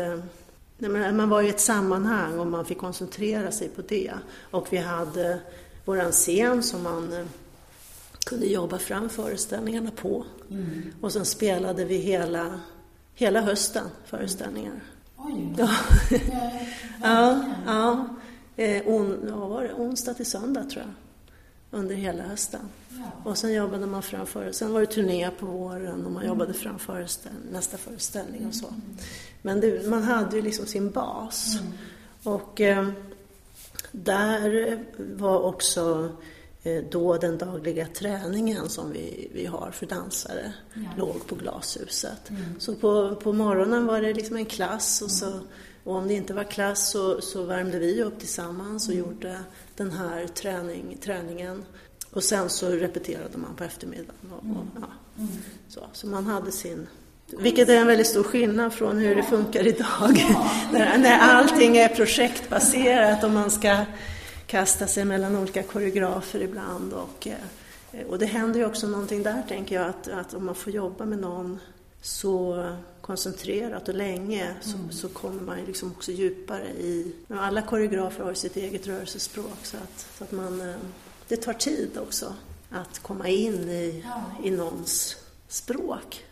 [0.79, 4.13] man var i ett sammanhang och man fick koncentrera sig på det.
[4.51, 5.41] Och vi hade
[5.85, 7.27] våran scen som man eh,
[8.27, 10.25] kunde jobba fram föreställningarna på.
[10.51, 10.83] Mm.
[11.01, 12.61] Och sen spelade vi hela,
[13.15, 14.81] hela hösten föreställningar.
[15.17, 15.55] Oj!
[15.59, 15.71] Ja,
[17.03, 18.09] ja, ja.
[18.57, 19.73] Eh, on, ja var det?
[19.75, 20.95] onsdag till söndag tror jag.
[21.81, 22.61] Under hela hösten.
[22.89, 23.31] Ja.
[23.31, 24.27] Och sen jobbade man fram.
[24.53, 26.63] Sen var det turné på våren och man jobbade mm.
[26.63, 28.67] fram föreställ nästa föreställning och så.
[28.67, 28.81] Mm.
[29.43, 31.59] Men det, man hade ju liksom sin bas.
[31.61, 31.73] Mm.
[32.23, 32.89] Och eh,
[33.93, 36.13] där var också
[36.91, 40.81] då den dagliga träningen som vi, vi har för dansare ja.
[40.97, 42.31] låg på glashuset.
[42.31, 42.43] Mm.
[42.59, 45.41] Så på, på morgonen var det liksom en klass och, så,
[45.85, 49.07] och om det inte var klass så, så värmde vi upp tillsammans och mm.
[49.07, 49.39] gjorde
[49.77, 51.65] den här träning, träningen.
[52.11, 54.33] Och sen så repeterade man på eftermiddagen.
[54.33, 54.69] Och, och mm.
[54.81, 54.87] ja.
[55.19, 55.31] Mm.
[55.69, 56.87] Så, så man hade sin
[57.39, 60.25] vilket är en väldigt stor skillnad från hur det funkar idag.
[60.73, 63.85] när, när allting är projektbaserat och man ska
[64.55, 66.93] kasta sig mellan olika koreografer ibland.
[66.93, 70.55] Och, eh, och det händer ju också någonting där, tänker jag, att, att om man
[70.55, 71.61] får jobba med någon
[72.03, 72.67] så
[73.01, 74.93] koncentrerat och länge så, mm.
[74.93, 77.13] så kommer man ju liksom också djupare i...
[77.29, 80.61] Alla koreografer har sitt eget rörelsespråk så att, så att man...
[80.61, 80.77] Eh,
[81.29, 82.35] det tar tid också
[82.71, 84.05] att komma in i,
[84.45, 85.17] i någons
[85.49, 86.25] språk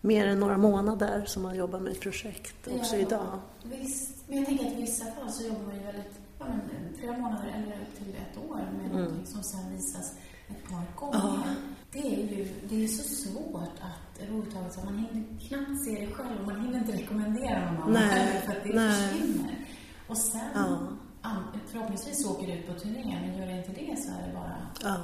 [0.00, 3.40] mer än några månader som man jobbar med ett projekt också ja, idag.
[3.62, 6.94] Visst, men jag tänker att i vissa fall så jobbar man ju väldigt, ja, men,
[6.98, 8.96] flera månader eller till ett år med mm.
[8.96, 10.14] någonting som sen visas
[10.48, 11.46] ett par gånger.
[11.46, 11.54] Ja.
[11.92, 16.40] Det är ju det är så svårt att överhuvudtaget, man hinner knappt se det själv
[16.40, 18.42] och man hinner inte rekommendera någon Nej.
[18.46, 19.08] för att det Nej.
[19.08, 19.66] försvinner.
[20.06, 20.40] Och sen,
[21.22, 21.38] ja.
[21.70, 24.56] förhoppningsvis åker du ut på turné, men gör det inte det så är det bara...
[24.82, 24.96] Ja.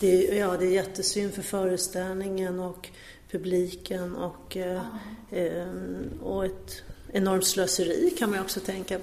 [0.00, 2.88] Det är, ja, det är jättesynd för föreställningen och
[3.30, 4.82] publiken och, eh,
[5.30, 5.66] eh,
[6.22, 8.98] och ett enormt slöseri kan man också tänka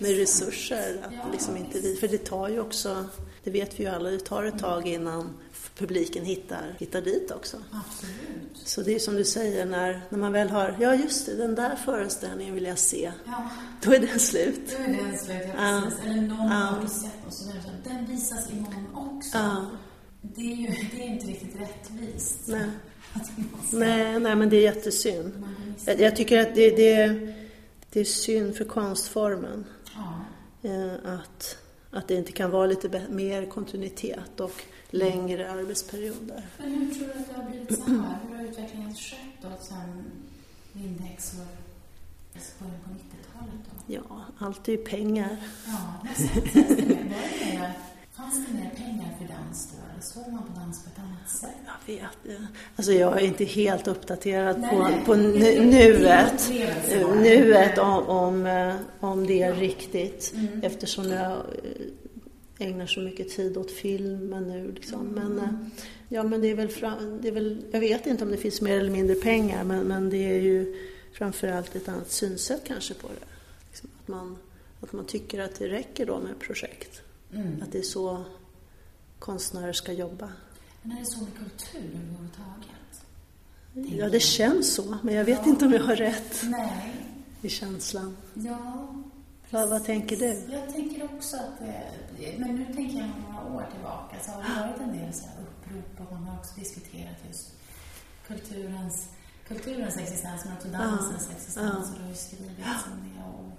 [0.00, 0.96] med resurser.
[1.04, 3.04] Att liksom inte vi, för det tar ju också,
[3.44, 5.30] det vet vi ju alla, det tar ett tag innan
[5.78, 7.56] publiken hittar, hittar dit också.
[7.70, 8.68] Absolut.
[8.68, 11.54] Så det är som du säger, när, när man väl har, ja just det, den
[11.54, 13.12] där föreställningen vill jag se.
[13.24, 13.50] Ja.
[13.82, 14.60] Då är den slut.
[14.70, 16.04] Då är den slut, ja, precis.
[16.04, 16.54] Eller någon ja.
[16.54, 17.50] har du sett och så
[17.84, 19.38] den visas imorgon också.
[19.38, 19.66] Ja.
[20.22, 22.40] Det är ju det är inte riktigt rättvist.
[22.46, 22.70] Nej.
[23.72, 25.44] Nej, nej, men det är jättesynd.
[25.84, 27.06] Jag, jag tycker att det, det,
[27.90, 29.64] det är synd för konstformen.
[30.64, 31.58] Eh, att,
[31.90, 36.42] att det inte kan vara lite mer kontinuitet och längre arbetsperioder.
[36.58, 38.18] Men hur tror du att det har blivit så här?
[38.28, 40.04] Hur har utvecklingen skett då sen
[40.72, 41.38] Windex och
[42.58, 43.54] början på 90-talet?
[43.86, 43.94] Då?
[43.94, 45.36] Ja, allt är ju pengar.
[45.66, 47.70] Ja, nästan.
[48.16, 51.30] Fanns det mer pengar för dans då, eller såg man på dans på ett annat
[51.30, 51.50] sätt?
[51.86, 52.38] Jag vet
[52.76, 56.50] Alltså jag är inte helt uppdaterad Nej, på, på nu, nuet,
[57.22, 60.32] nuet om, om, eh, om det är riktigt.
[60.34, 60.62] Mm.
[60.62, 61.42] Eftersom jag,
[62.58, 64.72] ägnar så mycket tid åt filmen nu.
[64.72, 65.06] Liksom.
[65.06, 65.48] Men, eh,
[66.08, 68.60] ja, men det är, väl fram, det är väl, jag vet inte om det finns
[68.60, 70.76] mer eller mindre pengar men, men det är ju
[71.12, 73.26] framförallt ett annat synsätt kanske på det.
[73.70, 74.36] Liksom att, man,
[74.80, 77.03] att man tycker att det räcker då med projekt.
[77.34, 77.62] Mm.
[77.62, 78.24] Att det är så
[79.18, 80.32] konstnärer ska jobba.
[80.82, 82.70] Men är det så med kultur överhuvudtaget?
[83.98, 85.48] Ja, det känns så, men jag vet Ja.
[85.50, 86.94] inte om jag har rätt Nej.
[87.42, 88.16] i känslan.
[88.34, 88.94] Ja.
[89.50, 90.52] Vad, vad tänker du?
[90.52, 94.68] Jag tänker också att det, men nu tänker jag några år tillbaka så har det
[94.68, 97.50] varit en del så upprop och man har också diskuterat just
[98.26, 99.08] kulturens,
[99.48, 103.50] kulturens existens men också dansens existens och det har ju skrivits om det och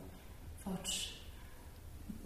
[0.63, 1.14] förts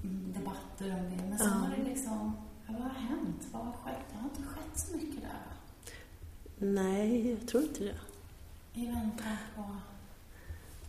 [0.08, 1.24] debatter om det.
[1.30, 2.38] Men sen har det liksom,
[2.68, 3.48] ja, vad har hänt?
[3.52, 4.06] Vad har skett?
[4.12, 5.56] Det har inte skett så mycket där va?
[6.58, 7.96] Nej, jag tror inte det.
[8.74, 9.62] I väntan på,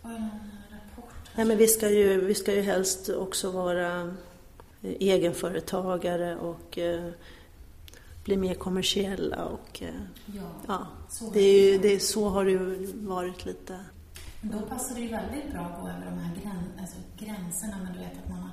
[0.02, 0.30] det, en
[0.70, 1.14] rapport?
[1.36, 4.02] Nej, men vi ska ju, vi ska ju helst också vara
[4.82, 7.10] eh, egenföretagare och eh,
[8.24, 9.94] bli mer kommersiella och eh,
[10.26, 13.78] Ja, ja, så det är ju, det är, så har det ju varit lite.
[14.42, 17.92] Då passar det ju väldigt bra att gå över de här grän, alltså gränserna, men
[17.92, 18.50] du vet att man eh,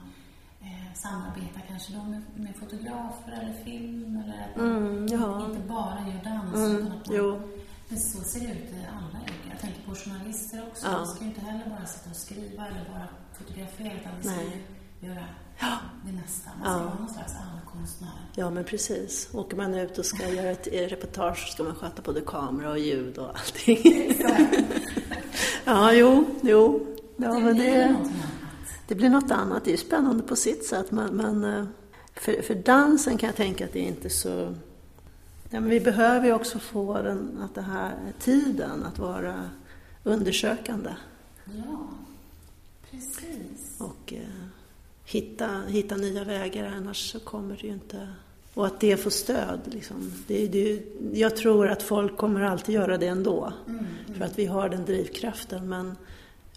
[1.04, 5.46] samarbetar kanske då med, med fotografer eller film eller att Mm, ja.
[5.50, 7.40] inte bara gör dans Mm, utan att man, jo.
[7.90, 9.50] Men så ser det ut i alla yrken.
[9.52, 10.88] Jag tänker på journalister också.
[10.88, 10.98] Ja.
[10.98, 14.42] De ska ju inte heller bara sitta och skriva eller bara fotografera utan vi ska
[14.42, 15.26] ju göra
[16.06, 16.50] det mesta.
[16.60, 16.86] Man ska Ja.
[16.90, 18.20] vara någon slags allkonstnär.
[18.36, 19.30] Ja, men precis.
[19.34, 22.70] Åker man ut och ska göra ett eh, reportage så ska man sköta både kamera
[22.72, 23.78] och ljud och allting.
[25.66, 26.86] ja, jo, jo.
[27.18, 28.08] Ja, det men det, annat.
[28.88, 29.66] Det blir något annat.
[29.66, 31.66] Det är spännande på sitt sätt, men, men eh,
[32.16, 34.56] för, för dansen kan jag tänka att det är inte så...
[35.50, 39.50] Ja, men vi behöver ju också få den, att det här tiden att vara
[40.04, 40.90] undersökande
[41.46, 41.90] Ja,
[42.92, 43.76] precis.
[43.80, 44.22] och eh,
[45.06, 48.08] hitta, hitta nya vägar, annars så kommer det ju inte...
[48.54, 49.60] Och att det får stöd.
[49.66, 50.12] Liksom.
[50.28, 50.84] Det, det,
[51.14, 53.86] jag tror att folk kommer alltid göra det ändå, Mm,
[54.18, 55.70] för att vi har den drivkraften.
[55.70, 55.96] Men,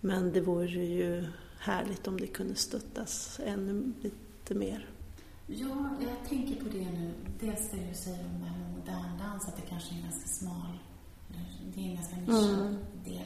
[0.01, 1.24] men det vore ju
[1.61, 4.88] härligt om det kunde stöttas ännu lite mer.
[5.46, 7.12] Ja, jag tänker på det nu.
[7.40, 10.02] Dels det du säger om det här med modern dans, att det kanske är en
[10.02, 10.78] ganska smal,
[11.74, 12.76] det är en ganska nischad Mm.
[13.04, 13.22] del.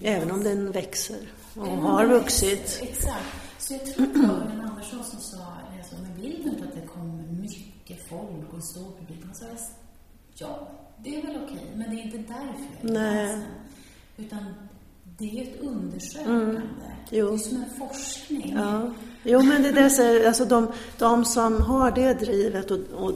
[0.00, 2.78] Även om den växer och Även har vuxit.
[2.82, 3.24] Exakt.
[3.58, 5.46] Så jag tror att det var Ellen Andersson som sa,
[5.78, 9.18] alltså, men vill du inte att det kommer mycket folk och en stor publik?
[9.32, 9.58] Så sa jag,
[10.34, 10.68] ja,
[11.04, 13.26] det är väl okej, men det är inte därför jag gör Nej.
[13.26, 13.50] dansen.
[14.16, 14.44] Utan
[15.18, 16.60] det är ett undersökande.
[17.10, 17.28] Jo.
[17.28, 18.52] Det är som en forskning.
[18.56, 18.92] Ja.
[19.22, 22.78] Jo, men det är det jag säger, alltså de, de som har det drivet och,
[22.94, 23.12] och,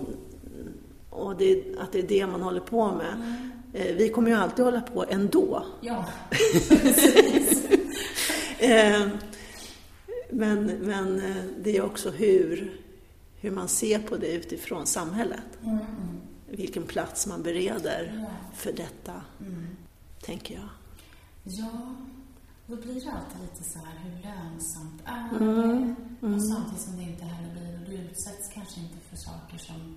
[1.11, 3.36] och det, att det är det man håller på med.
[3.72, 5.64] Eh, vi kommer ju alltid hålla på ändå.
[5.80, 7.66] Ja, precis.
[8.62, 9.09] Eh,
[10.30, 12.72] men men eh, det är också hur,
[13.40, 15.40] hur man ser på det utifrån samhället.
[15.62, 15.84] Mm, mm.
[16.51, 18.30] Vilken plats man bereder Ja.
[18.57, 19.66] för detta, Mm.
[20.22, 20.68] tänker jag.
[21.45, 21.70] Ja,
[22.66, 26.26] då blir det alltid lite så här, hur lönsamt är Mm, det?
[26.26, 29.97] Och samtidigt som det inte heller blir, och du utsätts kanske inte för saker som,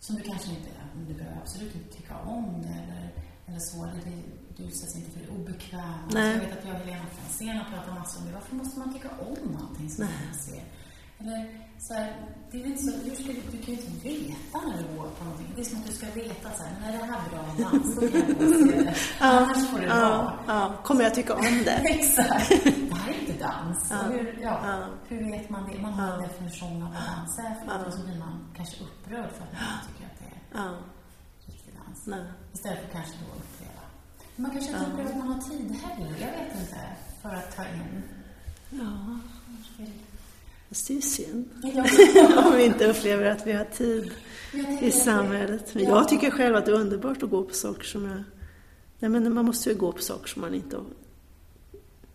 [0.00, 0.70] som du kanske inte,
[1.08, 3.12] du behöver absolut inte tycka om det eller,
[3.46, 4.22] eller så, eller det,
[4.56, 6.10] du utsätts inte för det obekväma.
[6.10, 6.32] Så Nej.
[6.32, 8.92] jag vet att jag och Helena Franzén har pratat massor om det, varför måste man
[8.94, 10.64] tycka om allting som man ser?
[11.18, 12.16] Eller så här,
[12.50, 15.08] det är inte så, hur ska du, du kan ju inte veta när du går
[15.18, 15.52] på någonting.
[15.56, 18.08] Det är som att du ska veta så här, när det här bra dans, då
[18.08, 18.20] kan
[18.86, 18.94] jag.
[19.20, 20.32] Annars får det ja, vara.
[20.46, 20.74] ja.
[20.84, 21.70] Kommer jag tycka om det?
[21.84, 22.48] Exakt.
[22.48, 23.90] Det här är inte dans.
[23.90, 24.88] Och hur, ja, Ja.
[25.08, 25.78] hur vet man det?
[25.82, 28.76] Man har en definition av vad dans är för något och så blir man kanske
[28.84, 30.70] upprörd för att man tycker att det är Ja,
[31.46, 32.06] riktig dans.
[32.06, 32.24] nej.
[32.52, 33.80] Istället för kanske då uppleva.
[34.36, 36.80] Man kanske inte upplever att man har tid heller, jag vet inte,
[37.22, 38.02] för att ta in.
[38.70, 39.18] Ja,
[40.82, 41.48] det är synd.
[42.46, 44.10] Om vi inte upplever att vi har tid
[44.80, 45.74] i samhället.
[45.74, 45.90] Men Ja.
[45.90, 48.22] jag tycker själv att det är underbart att gå på saker som jag...
[48.98, 50.76] Nej, men man måste ju gå på saker som man inte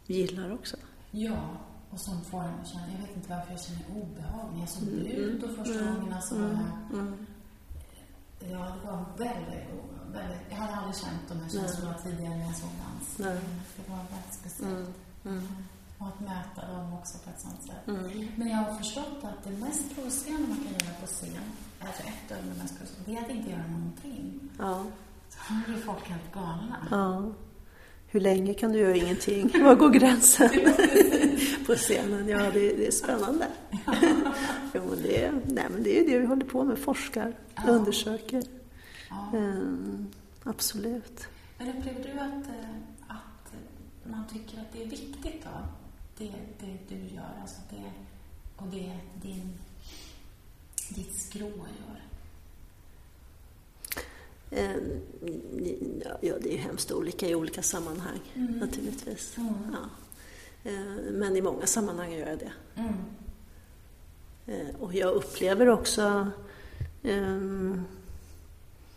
[0.08, 0.78] gillar också.
[1.12, 1.58] Ja,
[1.90, 4.50] och som får en att känna, jag vet inte varför jag känner obehag.
[4.54, 7.26] När jag såg ut och första gångerna så var jag Mm.
[8.40, 8.48] Ja,
[8.82, 9.70] det var väldigt,
[10.14, 10.42] väldigt...
[10.50, 13.18] Jag hade aldrig känt de här känslorna tidigare när jag såg dans.
[13.76, 14.90] Det var väldigt speciellt.
[15.26, 15.44] Mm.
[16.00, 17.88] Och att möta dem också på ett sånt sätt.
[17.88, 18.28] Mm.
[18.36, 21.44] Men jag har förstått att det mest provocerande man kan göra på scen,
[21.80, 24.40] alltså ett av de mest provocerande, det är att inte göra någonting.
[24.60, 24.86] Ja.
[25.30, 26.88] Så blir folk helt galna.
[26.92, 27.32] ja.
[28.12, 29.64] Hur länge kan du göra ingenting?
[29.64, 30.50] Var går gränsen
[31.66, 32.28] på scenen?
[32.28, 33.48] Ja, det, det är spännande.
[34.74, 37.34] jo, men det, är, nej, men det är ju det vi håller på med, forskar,
[37.68, 38.44] undersöker.
[39.10, 39.38] Ja.
[39.38, 40.08] Mm,
[40.44, 41.28] absolut.
[41.58, 42.70] Men upplever du att, eh,
[43.08, 43.54] att
[44.04, 45.50] man tycker att det är viktigt då?
[46.20, 47.92] Det, det du gör, alltså det,
[48.56, 49.54] och det din
[50.90, 52.02] ditt skrå gör?
[54.52, 54.76] Eh,
[56.22, 58.60] ja, det är ju hemskt olika i olika sammanhang mm.
[58.60, 59.38] naturligtvis.
[59.38, 59.54] Mm.
[59.74, 59.90] Ja.
[60.72, 62.52] Eh, men i många sammanhang gör jag det.
[62.76, 62.94] Mm.
[64.48, 66.28] Eh, och jag upplever också
[67.04, 67.86] um,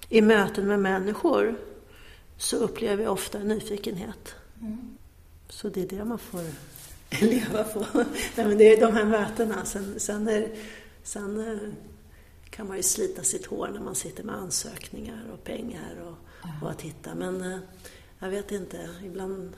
[0.09, 1.59] i möten med människor
[2.37, 4.35] så upplever jag ofta nyfikenhet.
[4.61, 4.99] Mm.
[5.49, 6.41] Så det är det man får
[7.21, 7.87] leva på.
[8.37, 9.65] Nej, men det är de här mötena.
[9.65, 10.49] Sen, sen, är,
[11.03, 11.69] sen eh,
[12.51, 16.17] kan man ju slita sitt hår när man sitter med ansökningar och pengar och,
[16.63, 17.15] och att hitta.
[17.15, 17.61] Men
[18.19, 19.53] jag vet inte, ibland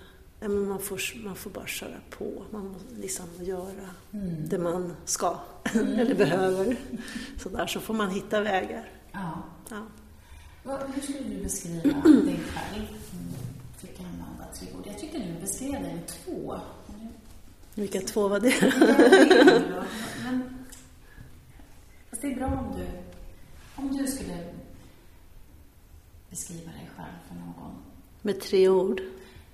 [0.44, 2.44] Nej, men man, får, man får bara köra på.
[2.50, 4.48] Man måste liksom göra mm.
[4.48, 5.38] det man ska
[5.74, 5.98] mm.
[5.98, 6.76] eller behöver.
[7.38, 8.90] Så där så får man hitta vägar.
[9.12, 9.42] Ja.
[9.70, 9.86] ja.
[10.94, 12.86] Hur skulle du beskriva dig själv?
[13.78, 14.86] Fick använda tre ord.
[14.86, 16.60] Jag tycker du beskrev dig med två.
[17.74, 18.54] Vilka två var det?
[20.24, 20.64] men,
[22.20, 22.86] det är bra om du,
[23.76, 24.54] om du skulle
[26.30, 27.74] beskriva dig själv för någon.
[28.22, 29.00] Med tre ord?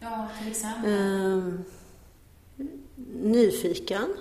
[0.00, 0.92] Ja, till exempel?
[0.92, 1.54] Eh,
[3.22, 4.14] nyfiken,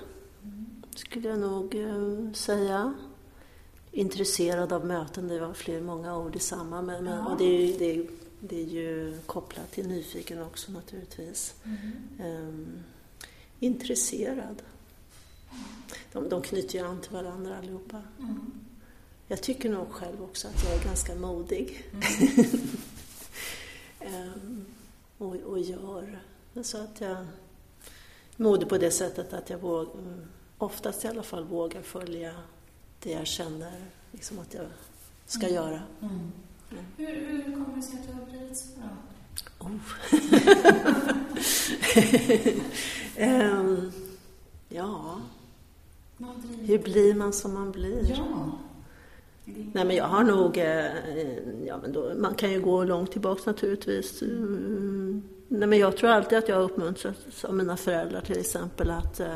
[0.96, 2.94] skulle jag nog eh, säga.
[3.92, 6.82] Intresserad av möten, det var fler, många ord i samma.
[6.82, 7.26] Men, ja.
[7.26, 8.06] och det, är, det, är,
[8.40, 11.54] det är ju kopplat till nyfiken också naturligtvis.
[11.64, 11.80] Mm.
[12.20, 12.84] Eh,
[13.60, 14.62] intresserad.
[16.12, 18.02] De, de knyter ju an till varandra allihopa.
[18.20, 18.52] Mm.
[19.28, 21.86] Jag tycker nog själv också att jag är ganska modig.
[24.02, 24.34] Mm.
[24.34, 24.66] um,
[25.18, 26.20] och, och gör.
[26.64, 27.26] Så att jag
[28.36, 29.88] modig på det sättet att jag våg,
[30.58, 32.34] oftast i alla fall vågar följa
[33.00, 34.66] det jag känner liksom att jag
[35.26, 35.56] ska mm.
[35.56, 35.82] göra.
[36.02, 36.32] Mm.
[36.72, 36.86] Mm.
[36.98, 38.90] Hur, hur kommer det sig att du har blivit så bra?
[39.60, 39.70] Oh.
[43.18, 43.92] um,
[44.70, 45.22] ja,
[46.62, 48.10] hur blir man som man blir?
[48.10, 48.52] Ja.
[49.74, 50.58] Nej, men jag har nog...
[50.58, 50.86] Eh,
[51.66, 54.22] ja, men då, man kan ju gå långt tillbaks naturligtvis.
[54.22, 55.24] Mm.
[55.48, 59.20] Nej, men jag tror alltid att jag har uppmuntrats av mina föräldrar till exempel att,
[59.20, 59.36] eh,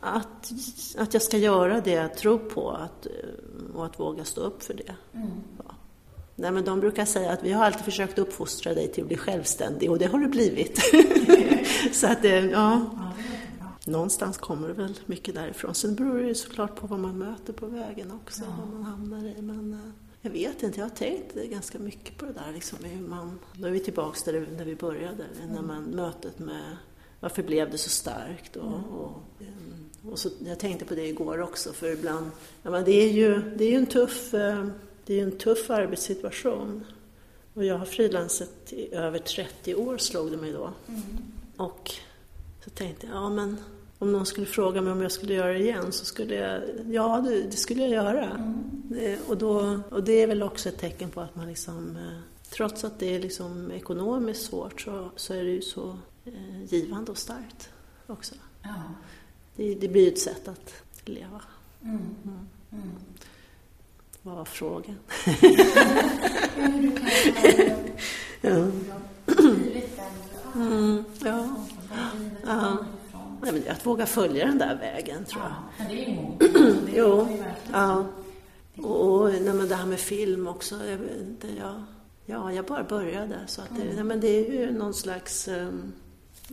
[0.00, 0.52] att,
[0.98, 3.06] att jag ska göra det jag tror på att,
[3.74, 4.94] och att våga stå upp för det.
[5.14, 5.30] Mm.
[5.58, 5.69] Ja.
[6.40, 9.16] Nej, men de brukar säga att vi har alltid försökt uppfostra dig till att bli
[9.16, 10.80] självständig och det har du blivit.
[11.92, 12.80] Så att, ja
[13.90, 15.74] någonstans kommer det väl mycket därifrån.
[15.74, 18.56] Sen beror det ju såklart på vad man möter på vägen också, ja.
[18.58, 19.42] vad man hamnar i.
[19.42, 22.52] Men äh, jag vet inte, jag har tänkt ganska mycket på det där.
[22.52, 25.54] Liksom, hur man, då är vi tillbaka där, där vi började, mm.
[25.54, 26.76] när man, mötet med
[27.20, 28.56] varför blev det så starkt?
[28.56, 28.84] Och, mm.
[28.84, 29.22] och,
[30.12, 32.30] och, så, jag tänkte på det igår också, för ibland,
[32.62, 34.66] ja, men det, är ju, det är ju en tuff, eh,
[35.06, 36.84] det är en tuff arbetssituation.
[37.54, 40.72] Och jag har frilansat i över 30 år, slog det mig då.
[40.88, 41.02] Mm.
[41.56, 41.90] Och
[42.64, 43.56] så tänkte jag, ja men
[43.98, 47.24] om någon skulle fråga mig om jag skulle göra det igen så skulle jag, ja
[47.28, 48.30] det, skulle jag göra.
[48.30, 49.18] Mm.
[49.28, 52.18] och, då, och det är väl också ett tecken på att man liksom, eh,
[52.50, 57.12] trots att det är liksom ekonomiskt svårt så, så är det ju så eh, givande
[57.12, 57.68] och starkt
[58.06, 58.34] också.
[58.62, 58.74] Ja.
[59.56, 60.72] Det, det blir ett sätt att
[61.04, 61.42] leva.
[61.82, 62.00] Mm.
[64.22, 64.96] Vad var frågan?
[68.40, 68.66] ja.
[70.54, 71.48] Mm, ja.
[72.44, 72.78] ja.
[73.42, 75.52] Nej, men att våga följa den där vägen, tror jag.
[75.78, 76.42] Ja, det är ju mod.
[76.94, 77.28] jo,
[77.72, 78.06] ja.
[78.76, 80.86] Och, och nej, men det här med film också.
[80.86, 80.98] Jag,
[81.40, 81.84] det, ja,
[82.26, 83.38] ja, jag bara började.
[83.46, 83.94] Så att det, mm.
[83.94, 85.48] nej, men det är ju någon slags...
[85.48, 85.92] Um,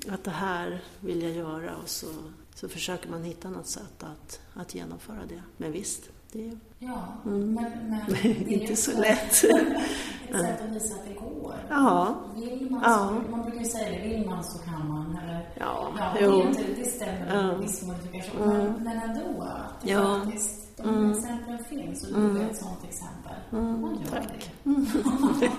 [0.10, 2.08] att det här vill jag göra och så,
[2.56, 5.42] så försöker man hitta något sätt att, att genomföra det.
[5.58, 9.24] Men visst, det ja, mm, men, men det är inte så lätt.
[9.24, 11.56] ett sätt att visa att det går.
[11.70, 12.16] Ja.
[12.36, 13.14] Vill man, ja.
[13.26, 15.18] så, man brukar ju säga det, vill man så kan man.
[15.24, 16.32] Eller, ja, ja jo.
[16.32, 17.58] Det, inte, det stämmer med ja.
[17.58, 18.52] viss modifikation.
[18.52, 18.74] Mm.
[18.74, 20.22] Men ändå, att det ja.
[20.24, 21.12] faktiskt, de mm.
[21.12, 22.42] exemplen finns och du mm.
[22.42, 23.36] är ett sådant exempel.
[23.52, 23.82] Mm.
[23.82, 24.52] Man gör Tack.
[24.64, 25.52] det.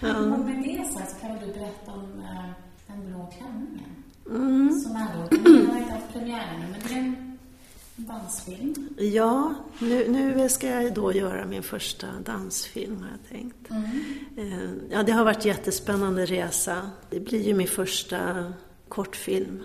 [0.08, 0.18] ja.
[0.18, 2.50] Och med det sagt så kan du berätta om äh,
[2.86, 3.90] Den blå klänningen.
[4.30, 4.80] Mm.
[4.80, 7.29] Som är då, den har inte haft premiär men det är en
[8.08, 8.88] Dansfilm?
[8.98, 13.70] Ja, nu, nu ska jag då göra min första dansfilm har jag tänkt.
[13.70, 14.02] Mm.
[14.36, 16.90] Eh, ja, det har varit en jättespännande resa.
[17.10, 18.52] Det blir ju min första
[18.88, 19.62] kortfilm,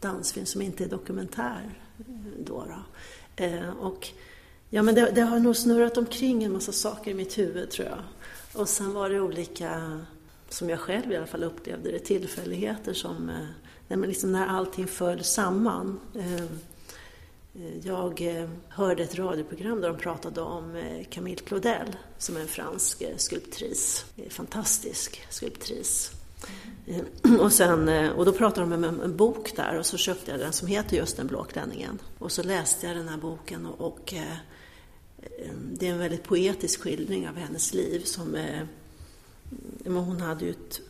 [0.00, 1.78] dansfilm som inte är dokumentär.
[1.98, 2.04] Eh,
[2.44, 2.82] då, då.
[3.44, 4.08] Eh, och
[4.70, 7.88] ja, men det, det, har nog snurrat omkring en massa saker i mitt huvud tror
[7.88, 7.98] jag.
[8.62, 10.00] Och sen var det olika,
[10.48, 13.30] som jag själv i alla fall upplevde det, tillfälligheter som,
[13.88, 16.00] när, liksom när allting föll samman.
[17.82, 22.48] Jag eh, hörde ett radioprogram där de pratade om eh, Camille Claudel som är en
[22.48, 24.04] fransk eh, skulptris.
[24.28, 26.12] Fantastisk skulptris.
[27.40, 30.52] Och, sen, och då pratade de om en, bok där och så köpte jag den
[30.52, 31.98] som heter just Den blå klänningen.
[32.18, 34.14] Och så läste jag den här boken och, och
[35.72, 40.80] det är en väldigt poetisk skildring av hennes liv som mm, hon hade ju ett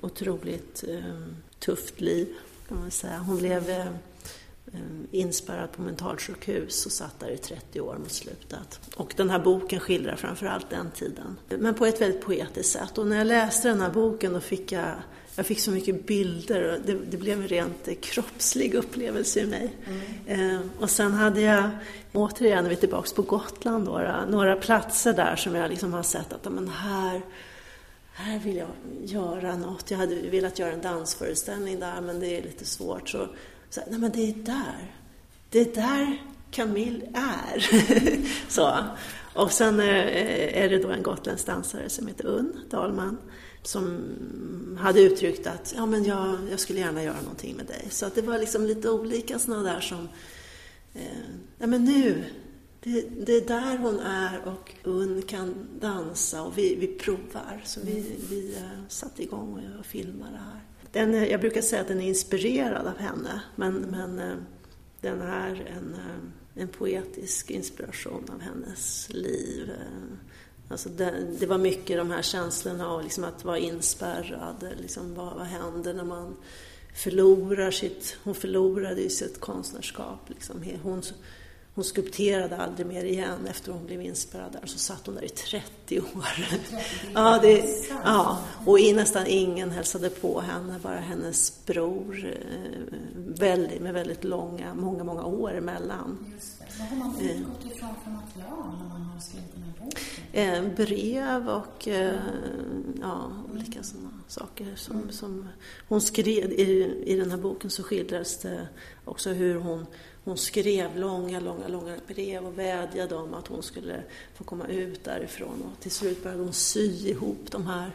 [0.00, 0.84] otroligt
[1.58, 2.28] tufft liv
[2.68, 3.18] kan man säga.
[3.18, 3.88] Hon blev
[5.10, 8.80] inspärrad på mentalsjukhus och satt där i 30 år mot slutet.
[8.96, 11.36] Och den här boken skildrar framförallt den tiden.
[11.48, 12.98] Men på ett väldigt poetiskt sätt.
[12.98, 14.94] Och när jag läste den här boken då fick jag
[15.36, 19.76] jag fick så mycket bilder och det, det blev en rent kroppslig upplevelse i mig.
[19.86, 20.50] Mm.
[20.50, 21.70] Eh, och sen hade jag,
[22.12, 26.02] återigen, när vi är tillbaka på Gotland, några, några platser där som jag liksom har
[26.02, 27.22] sett att men här,
[28.12, 28.68] här vill jag
[29.04, 29.90] göra något.
[29.90, 33.08] Jag hade velat göra en dansföreställning där men det är lite svårt.
[33.08, 33.28] Så,
[33.74, 34.94] så nej men det är där.
[35.50, 37.66] Det är där Camille är.
[38.50, 38.84] så.
[39.34, 43.18] Och sen eh, är det då en gotländsk dansare som heter Unn Dahlman
[43.62, 43.98] som
[44.80, 47.86] hade uttryckt att ja, men jag, jag skulle gärna göra någonting med dig.
[47.90, 50.08] Så att det var liksom lite olika sådana där som,
[50.94, 51.02] eh,
[51.58, 52.24] ja men nu,
[52.80, 57.62] det, det, är där hon är och Unn kan dansa och vi, vi provar.
[57.64, 60.63] Så vi, vi eh, satte igång och, och filmade det här.
[60.94, 64.36] Den, jag brukar säga att den är inspirerad av henne, men, men eh,
[65.00, 69.70] den är en, eh, en poetisk inspiration av hennes liv.
[69.70, 70.16] Eh,
[70.68, 74.68] alltså det, det, var mycket de här känslorna av liksom att vara inspärrad.
[74.80, 76.36] Liksom vad, vad händer när man
[76.94, 78.16] förlorar sitt...
[78.24, 80.20] Hon förlorade ju sitt konstnärskap.
[80.28, 80.64] Liksom.
[80.82, 81.02] Hon,
[81.74, 84.66] hon skulpterade aldrig mer igen efter hon blev inspärrad där.
[84.66, 86.46] Så satt hon där i 30 år.
[87.14, 87.64] ja, det,
[88.04, 92.26] ja, och nästan ingen hälsade på henne, bara hennes bror.
[92.26, 96.34] Eh, väldigt, med väldigt långa, många, många år emellan.
[96.34, 96.64] Just det.
[96.78, 100.04] Vad har man utgått ifrån för material när man har skrivit den här boken?
[100.32, 102.20] Eh, brev och eh,
[103.00, 105.48] ja, olika sådana saker som, som
[105.88, 106.52] hon skrev.
[106.52, 108.68] I, I den här boken så skildras det
[109.04, 109.86] också hur hon,
[110.24, 114.02] hon skrev långa, långa, långa brev och vädjade om att hon skulle
[114.34, 115.62] få komma ut därifrån.
[115.62, 117.90] Och till slut började hon sy ihop de här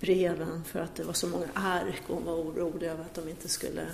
[0.00, 3.28] breven för att det var så många ark och hon var orolig över att de
[3.28, 3.86] inte skulle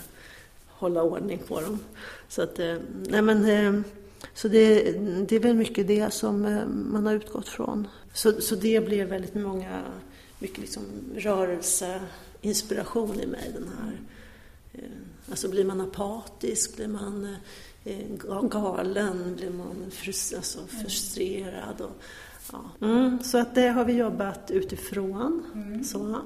[0.67, 1.79] hålla ordning på dem.
[2.29, 2.77] Så att, eh,
[3.09, 3.81] nej men eh,
[4.35, 4.93] så det,
[5.29, 7.89] det, är väl mycket det som eh, man har utgått från.
[8.15, 9.83] Så, så det blev väldigt många,
[10.39, 10.83] mycket liksom
[11.17, 13.51] rörelseinspiration i mig.
[13.55, 14.01] Den här.
[15.31, 17.37] Alltså blir man apatisk, blir man
[18.51, 19.91] galen, blir man
[20.37, 21.81] alltså frustrerad.
[21.81, 22.03] Och,
[22.53, 22.87] ja.
[22.87, 25.43] Mm, så att det har vi jobbat utifrån.
[25.55, 25.85] Mm.
[25.85, 26.21] Så.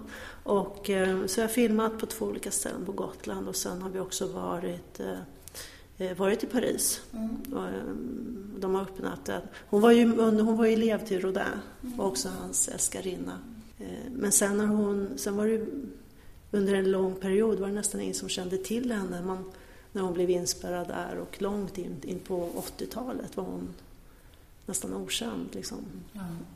[0.44, 0.90] Och,
[1.26, 4.26] så jag har filmat på två olika ställen på Gotland och sen har vi också
[4.26, 5.00] varit
[6.02, 7.00] Eh, varit i Paris.
[7.12, 7.30] Mm.
[7.52, 7.94] Eh,
[8.60, 9.42] de har öppnat den.
[9.68, 11.42] Hon var ju, hon var ju elev till Rodin
[11.82, 12.00] mm.
[12.00, 13.38] och också hans älskarinna.
[13.78, 15.66] Eh, men sen, när hon, sen var det
[16.50, 19.22] under en lång period var det nästan ingen som kände till henne.
[19.22, 19.52] Man,
[19.92, 23.74] när hon blev inspärrad där och långt in, in på 80-talet var hon
[24.66, 25.48] nästan okänd.
[25.52, 25.78] Liksom.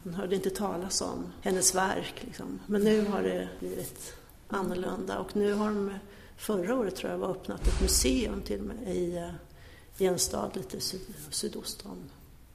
[0.03, 2.15] Man hörde inte talas om hennes verk.
[2.21, 2.61] Liksom.
[2.67, 4.15] Men nu har det blivit
[4.49, 5.95] annorlunda och nu har de
[6.37, 9.31] förra året tror jag var öppnat ett museum till och med i, eh,
[9.99, 11.97] i en stad lite syd, sydost om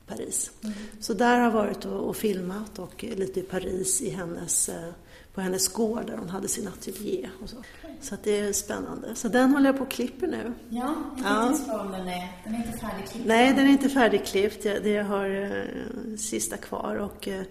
[0.07, 0.51] Paris.
[0.63, 0.75] Mm.
[0.99, 4.89] Så där har jag varit och, och, filmat och lite i Paris i hennes, eh,
[5.33, 7.29] på hennes gård där hon hade sin ateljé.
[7.43, 7.57] Och så
[8.01, 9.15] så det är spännande.
[9.15, 10.53] Så den håller jag på och klipper nu.
[10.69, 11.83] Ja, jag tänkte ja.
[11.83, 13.27] den är, den är inte färdigklippt.
[13.27, 14.65] Nej, den är inte färdigklippt.
[14.65, 17.43] Jag, det har eh, sista kvar och eh,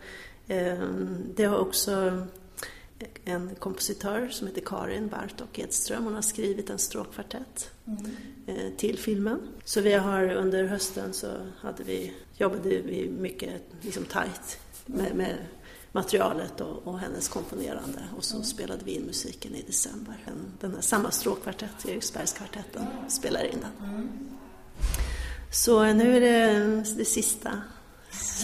[0.49, 0.79] eh
[1.35, 2.27] det har också
[3.25, 6.05] en kompositör som heter Karin Bartok Edström.
[6.05, 8.17] Hon har skrivit en stråkkvartett mm.
[8.47, 9.41] Eh, till filmen.
[9.65, 11.27] Så vi har under hösten så
[11.61, 15.37] hade vi, jobbade vi mycket liksom tajt med, med
[15.93, 18.45] materialet och, och, hennes komponerande och så mm.
[18.45, 20.17] spelade vi in musiken i december.
[20.25, 23.11] Den, den här, samma stråkkvartett, Eriksbergskvartetten, mm.
[23.11, 23.89] spelar in den.
[23.91, 24.09] Mm.
[25.53, 27.53] Så nu är det det sista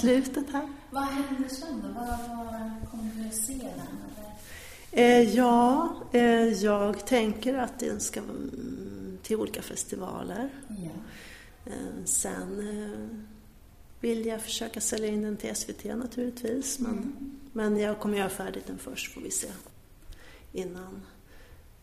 [0.01, 0.69] slutet här.
[0.91, 1.89] Vad händer sen då?
[1.89, 4.07] Vad, vad kommer du att se den?
[4.97, 8.21] Eh, ja, eh, jag tänker att den ska
[9.23, 10.49] till olika festivaler.
[10.69, 10.91] Ja.
[11.67, 13.36] Eh, sen eh,
[14.07, 16.79] vill jag försöka sälja in den till SVT naturligtvis.
[16.79, 17.41] Men, mm.
[17.53, 19.49] men jag kommer göra färdigt den först får vi se.
[20.53, 21.03] Innan.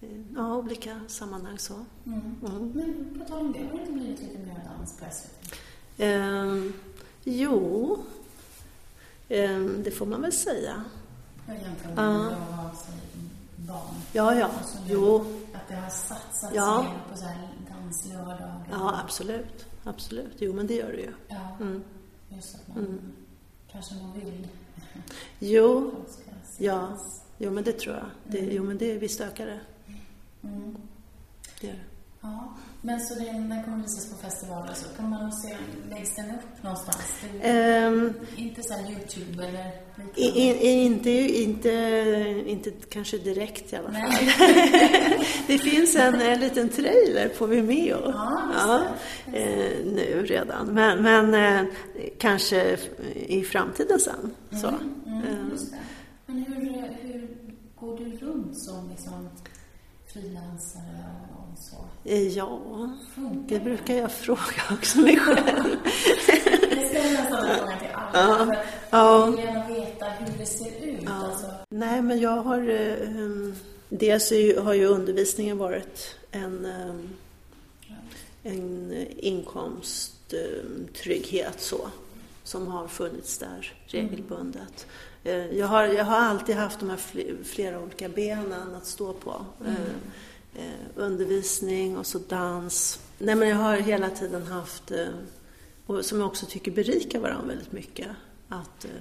[0.02, 1.74] Eh, ja, olika sammanhang så.
[2.06, 2.36] Mm.
[2.46, 2.72] Mm.
[2.76, 5.60] Men på tal om det, har det inte blivit lite mer dans på SVT?
[5.98, 6.72] Eh,
[7.24, 7.98] jo,
[9.84, 10.84] det får man väl säga.
[11.48, 12.32] Jag jämför med ja.
[12.32, 13.96] jag barn.
[14.14, 14.52] Ja, ja.
[14.88, 15.26] Jo.
[15.54, 16.84] Att det har satsats ja.
[16.84, 18.68] mer på så här danslördagar.
[18.72, 19.66] Ja, absolut.
[19.84, 20.36] Absolut.
[20.38, 21.14] Jo, men det gör det ju.
[21.28, 21.58] Ja.
[21.60, 21.84] Mm.
[22.36, 23.00] Just att man mm.
[23.72, 24.48] kanske man vill.
[25.40, 25.92] Jo.
[26.58, 26.98] Ja.
[27.38, 28.06] jo men det tror jag.
[28.28, 28.56] Det, Mm.
[28.56, 29.60] Jo men det, visst ökar det.
[30.44, 30.78] Mm.
[31.62, 31.93] det, gör det.
[32.24, 35.58] Ja, men så den, den kommer visas på festivaler så kan man se,
[35.90, 37.24] läggs den upp någonstans?
[37.42, 40.22] Ehm, Inte så Youtube eller liknande?
[40.22, 41.10] i, i, inte,
[41.44, 41.70] inte,
[42.48, 44.12] inte kanske direkt i alla fall.
[45.48, 48.82] Det finns en, en liten trailer på Vimeo Ja,
[49.28, 50.68] just eh, nu redan.
[50.68, 51.66] Men, men eh,
[52.18, 52.78] kanske
[53.16, 54.34] i framtiden sen.
[54.62, 54.68] Så.
[54.68, 55.78] Mm, mm, Eh, just det.
[56.26, 56.56] Men hur,
[57.02, 57.28] hur
[57.80, 59.30] går du runt som liksom
[60.14, 61.04] frilansare
[61.70, 61.76] så?
[62.36, 62.60] ja,
[63.48, 64.42] det brukar jag fråga
[64.72, 65.76] också mig själv.
[66.72, 68.46] Jag ställer till alla.
[68.46, 68.58] för
[68.92, 69.26] Ja.
[69.26, 71.10] Vill gärna veta hur det ser ut.
[71.10, 71.46] Alltså.
[71.70, 72.70] Nej, men jag har...
[72.70, 73.56] eh, um,
[73.90, 74.32] dels
[74.64, 77.10] har ju undervisningen varit en, um,
[78.44, 81.88] en inkomsttrygghet så,
[82.44, 84.88] som har funnits där regelbundet.
[85.24, 89.14] Eh, Jag har, jag har alltid haft de här fl- flera olika benen att stå
[89.14, 89.46] på.
[89.66, 89.78] Eh, eh,
[90.96, 93.00] undervisning och så dans.
[93.20, 95.08] Nej, men jag har hela tiden haft, eh,
[95.86, 98.08] och som jag också tycker berikar varandra väldigt mycket,
[98.50, 98.92] att, eh,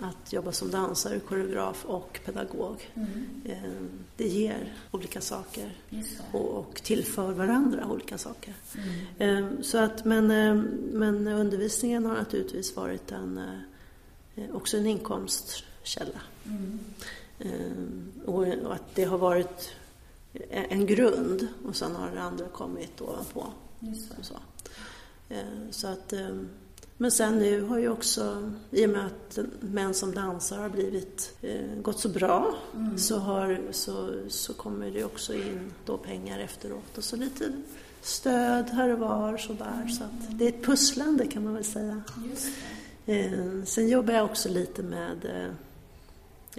[0.00, 2.90] att jobba som dansare, koreograf och pedagog.
[2.94, 3.26] Mm.
[3.44, 3.72] Eh,
[4.16, 5.72] Det ger olika saker
[6.32, 8.54] och, och tillför varandra olika saker.
[9.18, 9.44] Mm.
[9.44, 10.54] Eh, Så att, men, eh,
[10.92, 13.38] men undervisningen har naturligtvis varit en,
[14.36, 16.20] eh, också en inkomstkälla.
[16.46, 16.78] Mm.
[17.38, 19.70] Eh, och att det har varit
[20.50, 23.46] en grund och sen har det andra kommit ovanpå.
[23.80, 24.34] Just så.
[25.28, 25.38] Eh,
[25.70, 26.36] så att, eh,
[26.96, 31.34] men sen nu har ju också, i och med att män som dansar har blivit,
[31.42, 32.98] eh, gått så bra, Mm.
[32.98, 37.52] så, har, så, så kommer det också in då pengar efteråt och så lite
[38.02, 39.88] stöd här och var sådär.
[39.98, 42.02] Så att det är ett pusslande kan man väl säga.
[43.64, 45.50] Sen jobbar jag också lite med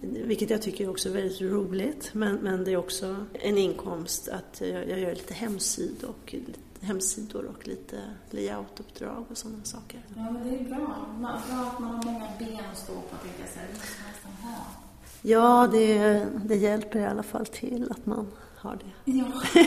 [0.01, 4.61] vilket jag tycker också är väldigt roligt, men, men det är också en inkomst att
[4.61, 6.35] jag, jag gör lite hemsidor och,
[6.81, 10.05] hemsidor och lite layoutuppdrag och sådana saker.
[10.15, 11.07] Ja, men det är bra.
[11.19, 13.67] Man, bra att man har många ben att stå på, tänkte jag.
[13.67, 14.65] Det måste man nästan ha.
[15.21, 19.25] Ja, det, det hjälper i alla fall till att man har det Ja.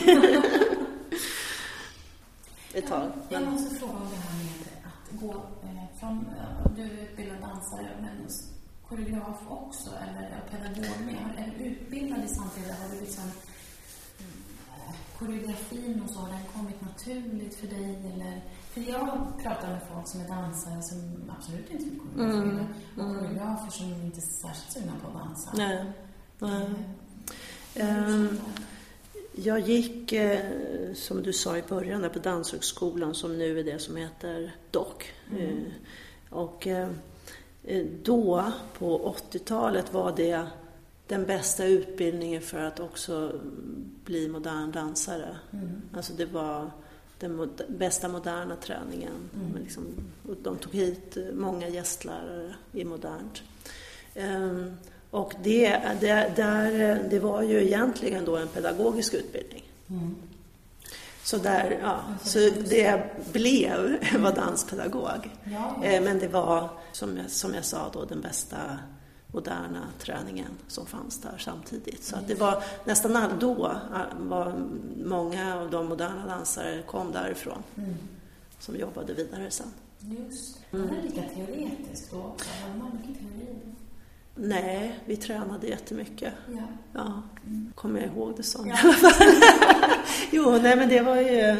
[2.73, 3.11] ett tag.
[3.29, 4.51] Jag måste fråga om det här med
[4.83, 8.29] att gå eh, från, eh, du är utbildad dansare, men
[8.89, 11.15] koreograf också, eller pedagog med.
[11.37, 12.71] Är du utbildad i samtidigt?
[12.71, 13.23] Har du liksom
[14.69, 17.95] eh, koreografin och så, har den kommit naturligt för dig?
[18.13, 18.41] Eller?
[18.71, 23.71] För jag pratar med folk som är dansare som absolut inte vill koreografera och koreografer
[23.71, 25.51] som inte är särskilt sugna på att dansa.
[25.53, 25.85] Nej.
[26.39, 26.67] Nej.
[27.75, 28.39] Eh, Ehm,
[29.35, 30.39] Jag gick, eh,
[30.95, 35.03] som du sa i början, där på Danshögskolan som nu är det som heter DOC.
[35.39, 35.57] Eh,
[36.29, 36.67] Och
[38.03, 40.47] då, på 80-talet, var det
[41.07, 43.31] den bästa utbildningen för att också
[44.05, 45.37] bli modern dansare.
[45.51, 45.81] Mm.
[45.93, 46.71] Alltså det var
[47.19, 49.13] den mod- bästa moderna träningen.
[49.33, 49.83] Men Liksom,
[50.43, 53.43] de tog hit eh, många gästlärare i modernt.
[54.15, 54.73] Ehm,
[55.11, 59.63] och det, det, där, eh, det var ju egentligen då en pedagogisk utbildning.
[59.89, 60.15] Mm.
[61.27, 63.03] Så, där, ja, så det
[63.33, 65.29] blev var danspedagog.
[65.83, 68.57] Eh, Men det var, som jag, som jag sa då, den bästa
[69.33, 72.03] moderna träningen som fanns där samtidigt.
[72.03, 73.53] Så att det var nästan all, då
[74.17, 74.53] var
[75.05, 77.93] många av de moderna dansare kom därifrån Mm.
[78.59, 79.67] som jobbade vidare sen.
[79.99, 80.77] Just det.
[80.77, 82.49] Var det lika teoretiskt då också?
[82.79, 83.47] Man mycket teori?
[84.39, 86.33] Nej, vi tränade jättemycket.
[86.51, 86.67] Ja.
[86.93, 87.21] Ja,
[87.75, 88.67] kommer jag ihåg det som.
[88.67, 88.77] Ja.
[90.31, 91.57] Jo, nej men det var ju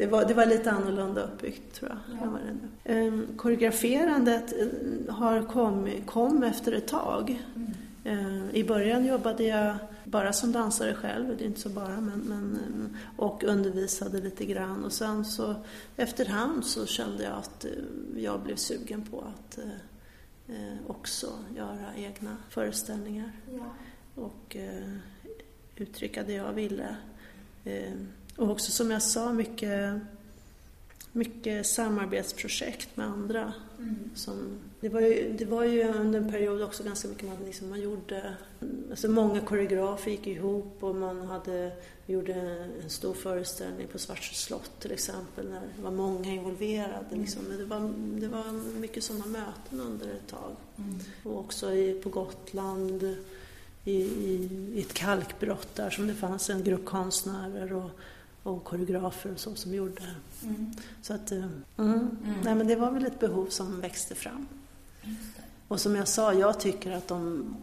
[0.00, 2.18] det var, det var lite annorlunda uppbyggt tror jag.
[2.20, 2.30] Ja.
[2.30, 2.68] vad det nu.
[2.84, 7.42] Ehm, koreograferandet eh, har kom, kom efter ett tag.
[7.56, 7.72] Mm.
[8.04, 12.18] Ehm, I början jobbade jag bara som dansare själv, det är inte så bara, men,
[12.18, 14.84] men, eh, och undervisade lite grann.
[14.84, 15.54] Och sen så
[15.96, 17.70] efterhand så kände jag att eh,
[18.16, 19.58] jag blev sugen på att
[20.50, 23.74] eh, också göra egna föreställningar Ja.
[24.22, 24.92] och eh,
[25.76, 26.96] uttrycka det jag ville.
[27.64, 27.92] Eh,
[28.36, 30.00] och också som jag sa, mycket,
[31.12, 33.52] mycket samarbetsprojekt med andra.
[33.78, 34.10] Mm.
[34.14, 37.70] Som, det, var ju, det var ju under en period också ganska mycket man, liksom,
[37.70, 38.34] man gjorde,
[38.90, 41.72] alltså många koreografer gick ihop och man hade,
[42.06, 42.34] gjorde
[42.82, 47.16] en stor föreställning på Svartsjö slott till exempel när det var många involverade.
[47.16, 47.42] Liksom.
[47.42, 47.80] Men Det, var,
[48.20, 50.56] det var mycket sådana möten under ett tag.
[50.76, 50.98] Mm.
[51.24, 53.16] Och också i, på Gotland
[53.84, 57.90] i, i, i ett kalkbrott där som det fanns en grupp konstnärer och,
[58.42, 60.02] och koreografer och så som gjorde.
[60.42, 60.72] Mm.
[61.02, 61.44] Så att, eh,
[61.78, 62.16] mm.
[62.44, 64.46] Nej, men det var väl ett behov som växte fram.
[65.68, 67.56] Och som jag sa, jag tycker att de,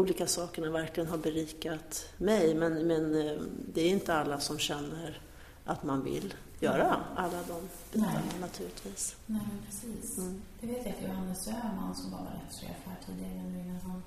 [0.00, 2.54] olika sakerna verkligen har berikat mig.
[2.54, 3.42] Men, men eh,
[3.74, 5.20] det är inte alla som känner
[5.64, 9.16] att man vill göra alla de bitarna naturligtvis.
[9.26, 10.18] Nej, precis.
[10.18, 10.42] Mm.
[10.60, 14.02] Det vet jag att Johannes Öhman som var rättschef här tidigare nu innan han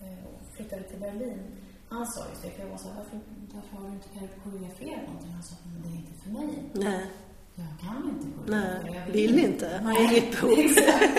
[0.00, 0.24] eh,
[0.56, 1.40] flyttade till Berlin.
[1.88, 3.20] Han sa just det, för jag var så här, varför,
[3.54, 5.32] varför har du inte koreograferat någonting?
[5.32, 6.70] Han sa, men det är inte för mig.
[6.72, 7.06] Nej,
[7.60, 8.82] Jag kan inte koreografera.
[8.92, 9.68] nej, jag vill inte.
[9.68, 10.58] Har Nej, inget behov.
[10.58, 11.18] exakt.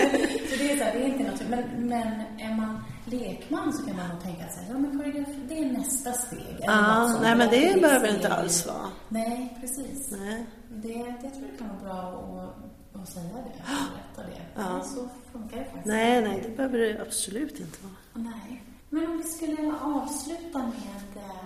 [0.50, 2.06] Så det är så här, det är inte något, men, men
[2.38, 6.12] är man lekman så kan man nog tänka sig, ja men koreografi, det är nästa
[6.12, 6.56] steg.
[6.60, 8.88] Ja, nej men det ett behöver steg inte alls vara.
[9.08, 10.10] Nej, precis.
[10.10, 10.46] Nej.
[10.68, 10.88] Det,
[11.22, 12.52] det tror jag kan vara bra
[12.94, 14.42] att, att säga det, att berätta det.
[14.62, 14.72] Ja.
[14.72, 15.86] Men Så funkar det faktiskt.
[15.86, 18.24] nej, nej, det behöver det absolut inte vara.
[18.30, 18.62] Nej.
[18.90, 21.41] Men om vi skulle avsluta med, eh,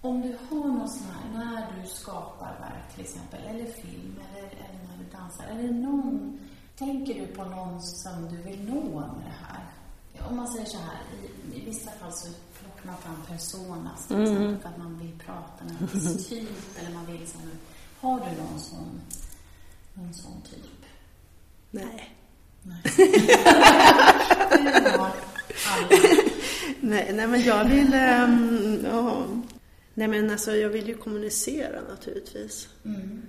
[0.00, 4.46] om du har någon sån här, när du skapar verk till exempel, eller film, eller,
[4.48, 6.40] eller när du dansar, är det någon,
[6.78, 9.64] tänker du på någon som du vill nå med det här?
[10.28, 12.28] Om man säger så här, i, i vissa fall så
[12.60, 16.78] plockar man fram personas till exempel för att man vill prata med en viss typ,
[16.78, 17.50] eller man vill här,
[18.00, 19.00] har du någon sån,
[19.94, 20.84] någon sån typ?
[21.70, 22.16] Nej.
[22.62, 22.82] Nej.
[26.80, 27.92] Nej, nej men jag vill...
[28.84, 29.24] ja.
[30.00, 32.68] Nej men alltså jag vill ju kommunicera naturligtvis.
[32.84, 33.22] Mm.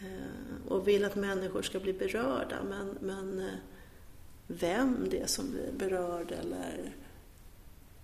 [0.00, 2.62] Eh, och vill att människor ska bli berörda.
[2.68, 3.54] Men, men eh,
[4.46, 6.94] vem det är som blir berörd eller...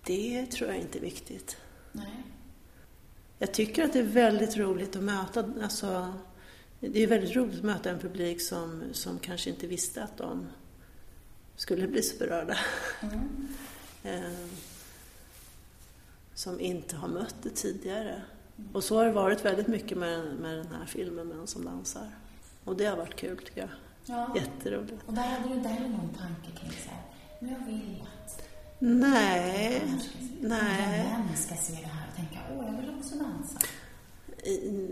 [0.05, 1.57] Det tror jag inte är viktigt.
[1.91, 2.23] Nej.
[3.39, 6.13] Jag tycker att det är väldigt roligt att möta, alltså,
[6.79, 10.47] det är väldigt roligt att möta en publik som, som kanske inte visste att de
[11.55, 12.57] skulle bli så berörda.
[13.01, 13.47] Mm.
[14.03, 14.31] Eh,
[16.39, 18.21] som inte har mött det tidigare.
[18.73, 22.07] Och så har det varit väldigt mycket med, med den här filmen, Män som dansar.
[22.63, 23.69] Och det har varit kul tycker jag.
[24.05, 24.35] Ja.
[24.35, 24.93] Jätteroligt.
[25.05, 27.01] Och där hade du inte heller någon tanke kring så här,
[27.39, 28.47] men jag vill att
[28.79, 29.81] Nej,
[30.41, 30.99] nej.
[31.11, 33.59] andra män ska se det här och tänka, åh, jag vill också dansa.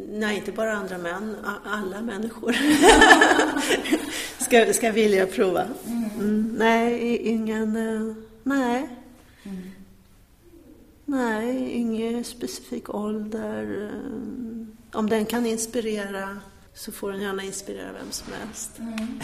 [0.09, 1.35] Nej, inte bara andra män,
[1.65, 2.55] alla människor
[4.43, 5.65] ska, ska vilja prova.
[6.19, 7.75] Mm, nej, i- ingen...
[7.75, 8.89] eh, Nej.
[11.07, 11.19] Mm.
[11.19, 13.89] Nej, ingen specifik ålder.
[13.93, 16.37] eh, Om den kan inspirera
[16.73, 18.79] så får den gärna inspirera vem som helst.
[18.79, 19.19] Mm.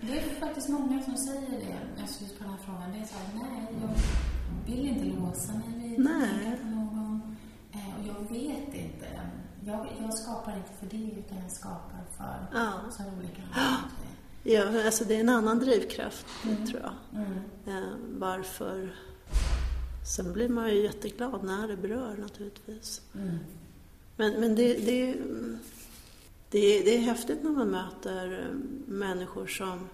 [0.00, 2.92] Det är faktiskt många som säger det, alltså just på den här frågan.
[2.92, 6.58] Det är så här, nej, jag vill inte låsa mig vid Nej.
[6.64, 7.36] någon.
[7.72, 9.06] Eh, och jag vet inte.
[9.64, 12.72] Jag, jag skapar inte för det, utan jag skapar för Ja.
[12.90, 13.42] så olika.
[14.42, 17.20] Ja, alltså det är en annan drivkraft, tror jag.
[17.22, 17.32] Mm.
[17.66, 18.94] Eh, varför...
[20.10, 23.00] Sen blir man ju jätteglad när det berör naturligtvis.
[23.14, 23.38] Mm.
[24.16, 25.14] Men, men det, det,
[26.50, 28.54] det, det är häftigt när man möter eh,
[28.86, 29.88] människor som,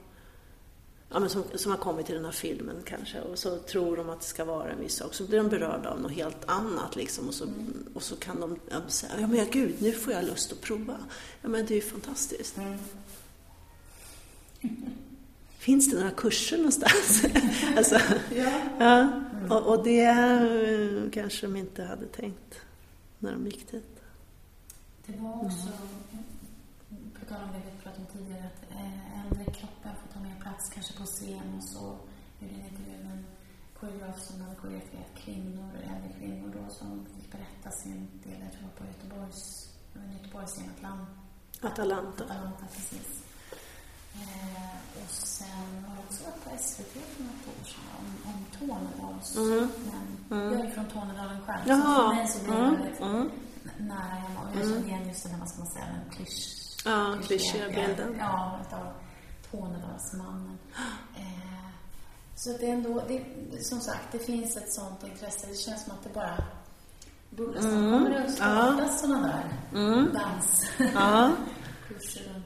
[1.08, 4.10] ja, men som, som har kommit till den här filmen kanske och så tror de
[4.10, 5.14] att det ska vara en viss sak.
[5.14, 7.46] Så blir de berörda av något helt annat liksom och så,
[7.94, 8.58] och så kan de
[8.88, 10.98] säga ja men gud, nu får jag lust att prova.
[11.42, 12.56] Ja men det är ju fantastiskt.
[12.56, 12.78] Mm.
[15.66, 17.24] Finns det några kurser någonstans?
[17.76, 17.94] alltså,
[18.34, 18.60] Ja.
[18.78, 19.08] ja,
[19.50, 22.60] och, och det eh, kanske de inte hade tänkt
[23.18, 24.02] när de gick dit.
[25.06, 25.68] Det var också,
[27.18, 30.36] på tal om det vi pratade om tidigare, att eh, äldre kroppar får ta mer
[30.42, 31.84] plats kanske på scen och så.
[32.40, 33.24] Gjorde en intervju med en
[33.80, 38.68] koreograf som hade koreograferat kvinnor, äldre kvinnor då, som fick berätta sin del, jag tror
[38.78, 39.70] på Göteborgs,
[40.16, 41.06] Göteborgsscen, Atlanta.
[41.60, 42.24] Atalanta.
[42.24, 43.25] Atlanta, precis.
[44.20, 48.44] Eh, och sen har jag också varit på SVT för något år sedan om, om
[48.58, 49.70] Tornedalsmän.
[50.30, 52.08] Jag är från Tornedalen själv, så Jaha.
[52.08, 53.30] för mig så blir det Mm, väldigt mm.
[53.78, 54.40] nära hemma.
[54.40, 56.62] Och jag känner igen just den här, vad ska man säga, den klysch...
[56.84, 58.16] Ja, klyschiga bilden.
[58.18, 58.86] Ja, utav
[59.50, 60.58] Tornedalsmannen.
[61.16, 61.68] Eh,
[62.34, 63.24] så det är ändå, det,
[63.64, 65.46] som sagt, det finns ett sånt intresse.
[65.46, 66.44] Det känns som att det bara
[67.30, 67.60] bubblar.
[67.60, 67.92] Mm.
[67.92, 69.50] Kommer det att startas sådana där
[70.12, 71.30] danskurser Ja.
[72.34, 72.45] runt?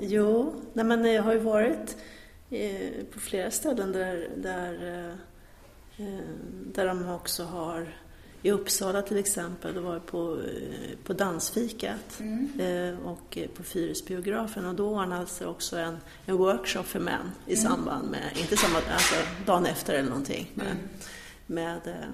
[0.00, 1.96] Jo, nej men jag har ju varit
[2.50, 4.74] eh, på flera ställen där, där,
[5.98, 6.20] eh, eh,
[6.72, 7.94] där de också har
[8.44, 12.20] i Uppsala till exempel, då var jag på, eh, på Dansfikat
[12.58, 17.30] eh, och eh, på Fyrisbiografen och då ordnades det också en, en workshop för män
[17.46, 19.14] i samband med, inte samma, alltså
[19.46, 20.76] dagen efter eller någonting, med,
[21.46, 22.08] med eh,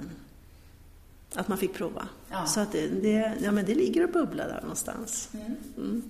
[1.34, 2.08] att man fick prova.
[2.30, 2.46] Ja.
[2.46, 5.28] Så att det, det, ja, men det ligger och bubblar där någonstans.
[5.34, 5.56] Mm.
[5.76, 6.02] Mm,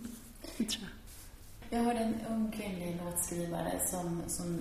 [0.56, 0.99] det tror jag.
[1.72, 4.60] Jag hörde en ung kvinnlig låtskrivare som, som,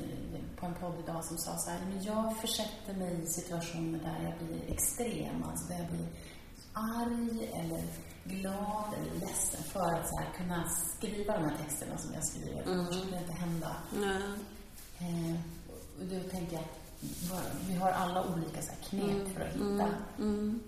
[0.60, 4.30] på en podd idag som sa så här, men jag försätter mig i situationer där
[4.30, 6.08] jag blir extrem, alltså där jag blir
[6.74, 7.84] arg eller
[8.24, 12.64] glad eller ledsen för att så här, kunna skriva de här texterna som jag skriver.
[12.66, 13.76] Annars skulle det inte hända.
[15.00, 15.36] Eh,
[16.00, 16.80] och då tänker jag att
[17.68, 19.90] vi har alla olika så här, knep för att hitta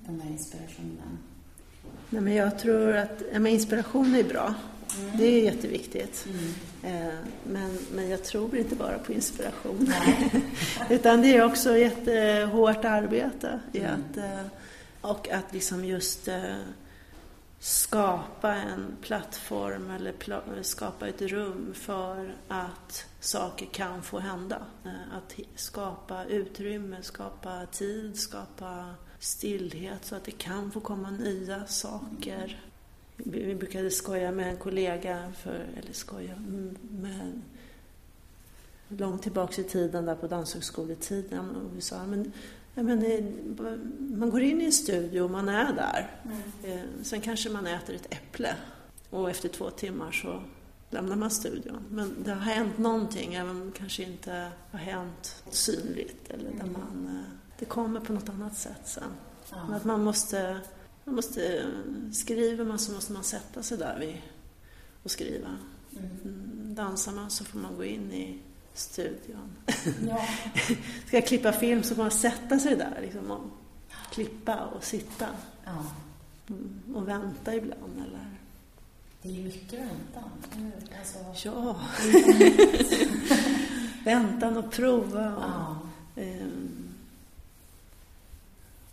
[0.05, 1.17] den här inspirationen.
[2.09, 4.53] Nej, men jag tror att ja, men inspiration är bra.
[4.99, 5.17] Mm.
[5.17, 6.25] Det är jätteviktigt.
[6.29, 6.53] Mm.
[6.83, 7.13] Eh,
[7.43, 9.93] men, men jag tror inte bara på inspiration.
[10.89, 13.59] Utan det är också jättehårt arbete.
[13.73, 13.91] I mm.
[13.93, 14.45] att, eh,
[15.01, 16.55] och att liksom just eh,
[17.59, 20.13] skapa en plattform eller
[20.63, 24.61] skapa ett rum för att saker kan få hända.
[25.11, 32.61] Att skapa utrymme, skapa tid, skapa stillhet så att det kan få komma nya saker.
[33.25, 36.35] Vi brukade skoja med en kollega, för, eller skoja
[36.89, 37.41] med
[38.87, 41.55] långt tillbaks i tiden, där på danshögskoletiden.
[41.55, 42.31] Och vi sa, men,
[42.75, 43.59] men
[44.19, 46.11] man går in i en studio och man är där.
[46.23, 46.41] Mm.
[46.63, 48.55] Eh, sen kanske man äter ett äpple
[49.09, 50.43] och efter två timmar så
[50.89, 51.85] lämnar man studion.
[51.89, 56.29] Men det har hänt någonting, även om det kanske inte har hänt synligt.
[56.29, 56.73] Eller där mm.
[56.73, 59.03] man, eh, det kommer på något annat sätt sen.
[59.49, 59.75] Ja.
[59.75, 60.59] Att man måste
[61.11, 61.65] man måste,
[62.11, 64.17] skriver man så måste man sätta sig där vid
[65.03, 65.47] och skriva.
[65.91, 66.09] Mm.
[66.23, 66.75] mm.
[66.75, 68.39] Dansar man så får man gå in i
[68.73, 69.51] studion.
[70.07, 70.25] Ja.
[71.07, 73.41] Ska jag klippa film så får man sätta sig där liksom, och
[74.11, 75.27] klippa och sitta.
[75.65, 75.85] Ja.
[76.49, 76.95] Mm.
[76.95, 78.27] Och vänta ibland eller...
[79.21, 80.31] Det är ju mycket väntan.
[80.99, 81.47] Alltså...
[81.49, 81.79] Ja.
[84.05, 85.35] väntan och prova.
[85.35, 85.77] Och, ja.
[86.23, 86.80] um,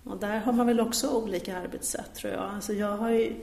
[0.09, 2.43] och där har man väl också olika arbetssätt tror jag.
[2.43, 3.35] Alltså jag har ju,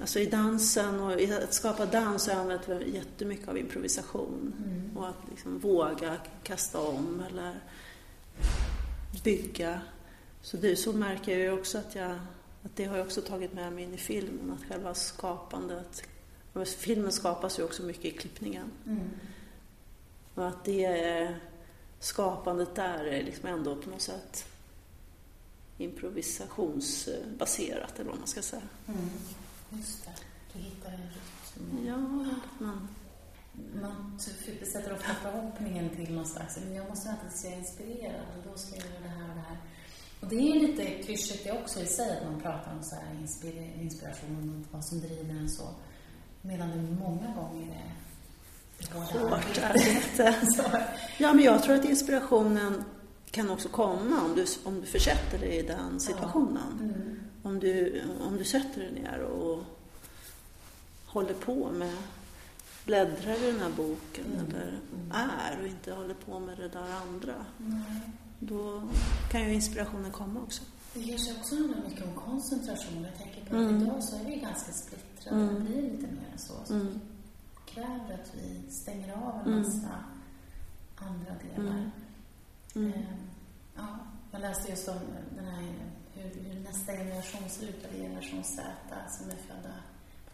[0.00, 4.52] alltså i dansen och i att skapa dans har jag använt jättemycket av improvisation.
[4.64, 4.96] Mm.
[4.96, 7.60] Och att liksom våga kasta om eller
[9.24, 9.80] bygga.
[10.42, 12.10] Så, det, så märker jag ju också att, jag,
[12.62, 16.02] att det har jag också tagit med mig in i filmen, att själva skapandet
[16.64, 18.70] Filmen skapas ju också mycket i klippningen.
[18.86, 19.10] Mm.
[20.34, 21.34] Och att det
[21.98, 24.46] skapandet där är liksom ändå på något sätt
[25.84, 28.62] improvisationsbaserat eller vad man ska säga.
[28.88, 29.10] Mm.
[29.70, 30.10] Just det,
[30.52, 31.86] du hittar en rytm.
[31.86, 31.96] Ja,
[32.58, 32.88] man...
[33.82, 34.18] Man
[34.72, 37.08] sätter ofta förhoppningen till någon slags, men jag måste
[37.44, 39.58] jag är inspirerad och då ska jag göra det här och det här.
[40.20, 43.14] Och det är lite klyschigt det också i sig att man pratar om så här
[43.80, 45.68] inspiration och vad som driver en så.
[46.42, 47.94] Medan det många gånger är
[48.92, 50.34] hårt arbete.
[51.18, 52.84] ja, men jag tror att inspirationen
[53.34, 56.78] kan också komma om du, om du försätter dig i den situationen.
[56.78, 56.84] Ja.
[56.84, 57.20] Mm.
[57.42, 59.64] Om, du, om du sätter dig ner och
[61.06, 61.96] håller på med,
[62.84, 64.46] bläddrar i den här boken mm.
[64.46, 65.10] eller mm.
[65.10, 67.34] är och inte håller på med det där andra.
[68.38, 68.82] Då
[69.30, 70.62] kan ju inspirationen komma också.
[70.94, 73.04] Det kanske också handlar mycket om koncentration.
[73.04, 73.82] Jag tänker på att mm.
[73.82, 75.42] idag så är vi ganska splittrade.
[75.42, 75.54] Mm.
[75.54, 76.54] Det blir lite mer så.
[76.64, 77.00] så mm.
[77.66, 80.04] kräver att vi stänger av en massa
[80.96, 81.90] andra delar.
[82.76, 82.92] Mm.
[82.92, 83.02] Mm.
[83.02, 83.14] Eh,
[83.76, 83.86] ja,
[84.32, 84.98] jag läste just om
[85.36, 85.74] den här,
[86.12, 88.62] hur, hur nästa generation ser ut, eller generation Z,
[89.08, 89.74] som är födda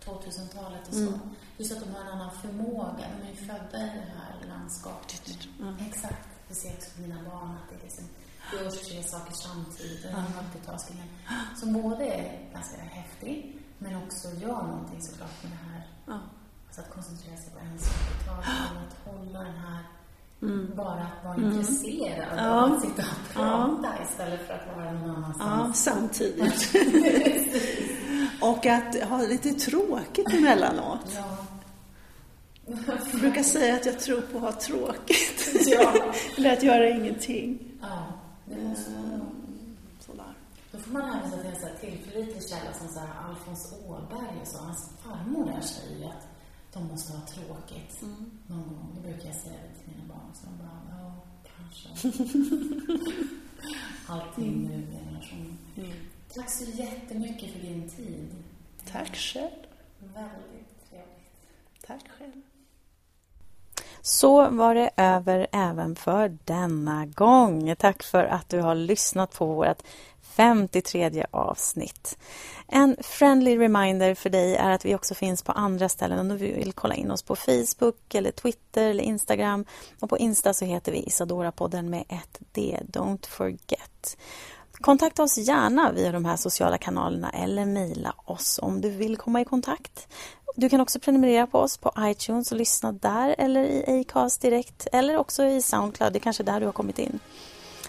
[0.04, 1.00] på 2000-talet och så.
[1.00, 1.20] Mm.
[1.56, 3.04] Just att de har en annan förmåga.
[3.18, 5.48] De är ju födda i det här landskapet.
[5.60, 5.74] Mm.
[5.88, 6.28] Exakt.
[6.48, 8.04] Det ser också på mina barn att det, liksom,
[8.52, 10.02] görs tre saker samtidigt.
[10.02, 11.08] Den här multitaskingen.
[11.56, 15.88] Som både är ganska häftig, men också gör någonting såklart med det här.
[16.06, 16.28] Mm.
[16.66, 19.84] Alltså att koncentrera sig på en sak i taget, att hålla den här
[20.42, 20.72] Mm.
[20.76, 21.50] Bara att vara mm.
[21.50, 22.66] intresserad ja.
[22.66, 24.04] att sitta och prata ja.
[24.10, 25.86] istället för att vara någon annanstans.
[25.86, 26.74] Ja, samtidigt.
[28.42, 31.06] och att ha lite tråkigt emellanåt.
[31.14, 31.36] Ja.
[33.12, 35.66] Jag brukar säga att jag tror på att ha tråkigt.
[35.66, 35.94] Ja.
[36.36, 37.58] Eller att göra ingenting.
[37.80, 38.06] Ja,
[38.44, 39.20] det måste man
[40.00, 40.34] Sådär.
[40.72, 44.58] Då får man hänvisa till en tillförlitlig källa som så här Alfons Åberg och så.
[44.58, 46.29] Hans farmor där säger ju att
[46.72, 48.30] de måste ha tråkigt mm.
[48.46, 48.92] någon gång.
[48.94, 50.34] Det brukar jag säga till mina barn.
[50.34, 52.08] Så de bara, ja, kanske.
[54.06, 54.62] Allting mm.
[54.62, 55.58] nu generation.
[55.76, 55.92] Mm.
[56.34, 58.28] Tack så jättemycket för din tid.
[58.92, 59.50] Tack själv.
[59.98, 61.30] Väldigt trevligt.
[61.86, 62.42] Tack själv.
[64.02, 67.76] Så var det över även för denna gång.
[67.76, 69.82] Tack för att du har lyssnat på vårt
[70.30, 72.18] 53 avsnitt.
[72.68, 76.36] En friendly reminder för dig är att vi också finns på andra ställen om du
[76.36, 79.64] vill kolla in oss på Facebook, eller Twitter eller Instagram.
[80.00, 82.78] Och På Insta så heter vi Isadora-podden med ett D.
[82.86, 84.16] Don't forget.
[84.72, 89.40] Kontakta oss gärna via de här sociala kanalerna eller mejla oss om du vill komma
[89.40, 90.08] i kontakt.
[90.56, 94.86] Du kan också prenumerera på oss på iTunes och lyssna där eller i Acast direkt
[94.92, 96.12] eller också i Soundcloud.
[96.12, 97.18] Det är kanske där du har kommit in.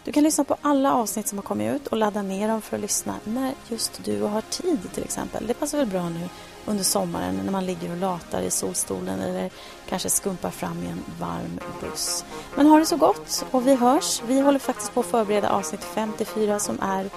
[0.03, 2.77] Du kan lyssna på alla avsnitt som har kommit ut och ladda ner dem för
[2.77, 5.47] att lyssna när just du har tid till exempel.
[5.47, 6.29] Det passar väl bra nu
[6.65, 9.49] under sommaren när man ligger och latar i solstolen eller
[9.89, 12.25] kanske skumpar fram i en varm buss.
[12.55, 14.21] Men ha det så gott och vi hörs.
[14.27, 17.09] Vi håller faktiskt på att förbereda avsnitt 54 som är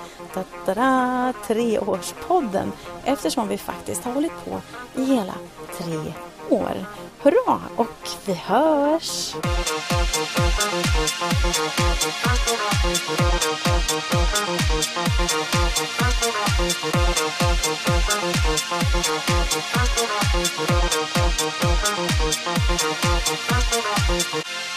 [1.46, 2.72] treårspodden
[3.04, 4.60] eftersom vi faktiskt har hållit på
[5.00, 5.34] i hela
[5.78, 6.12] tre
[6.48, 6.86] år.
[7.24, 7.60] Hurra!
[7.76, 9.34] Och vi hörs!
[24.06, 24.73] Thank you.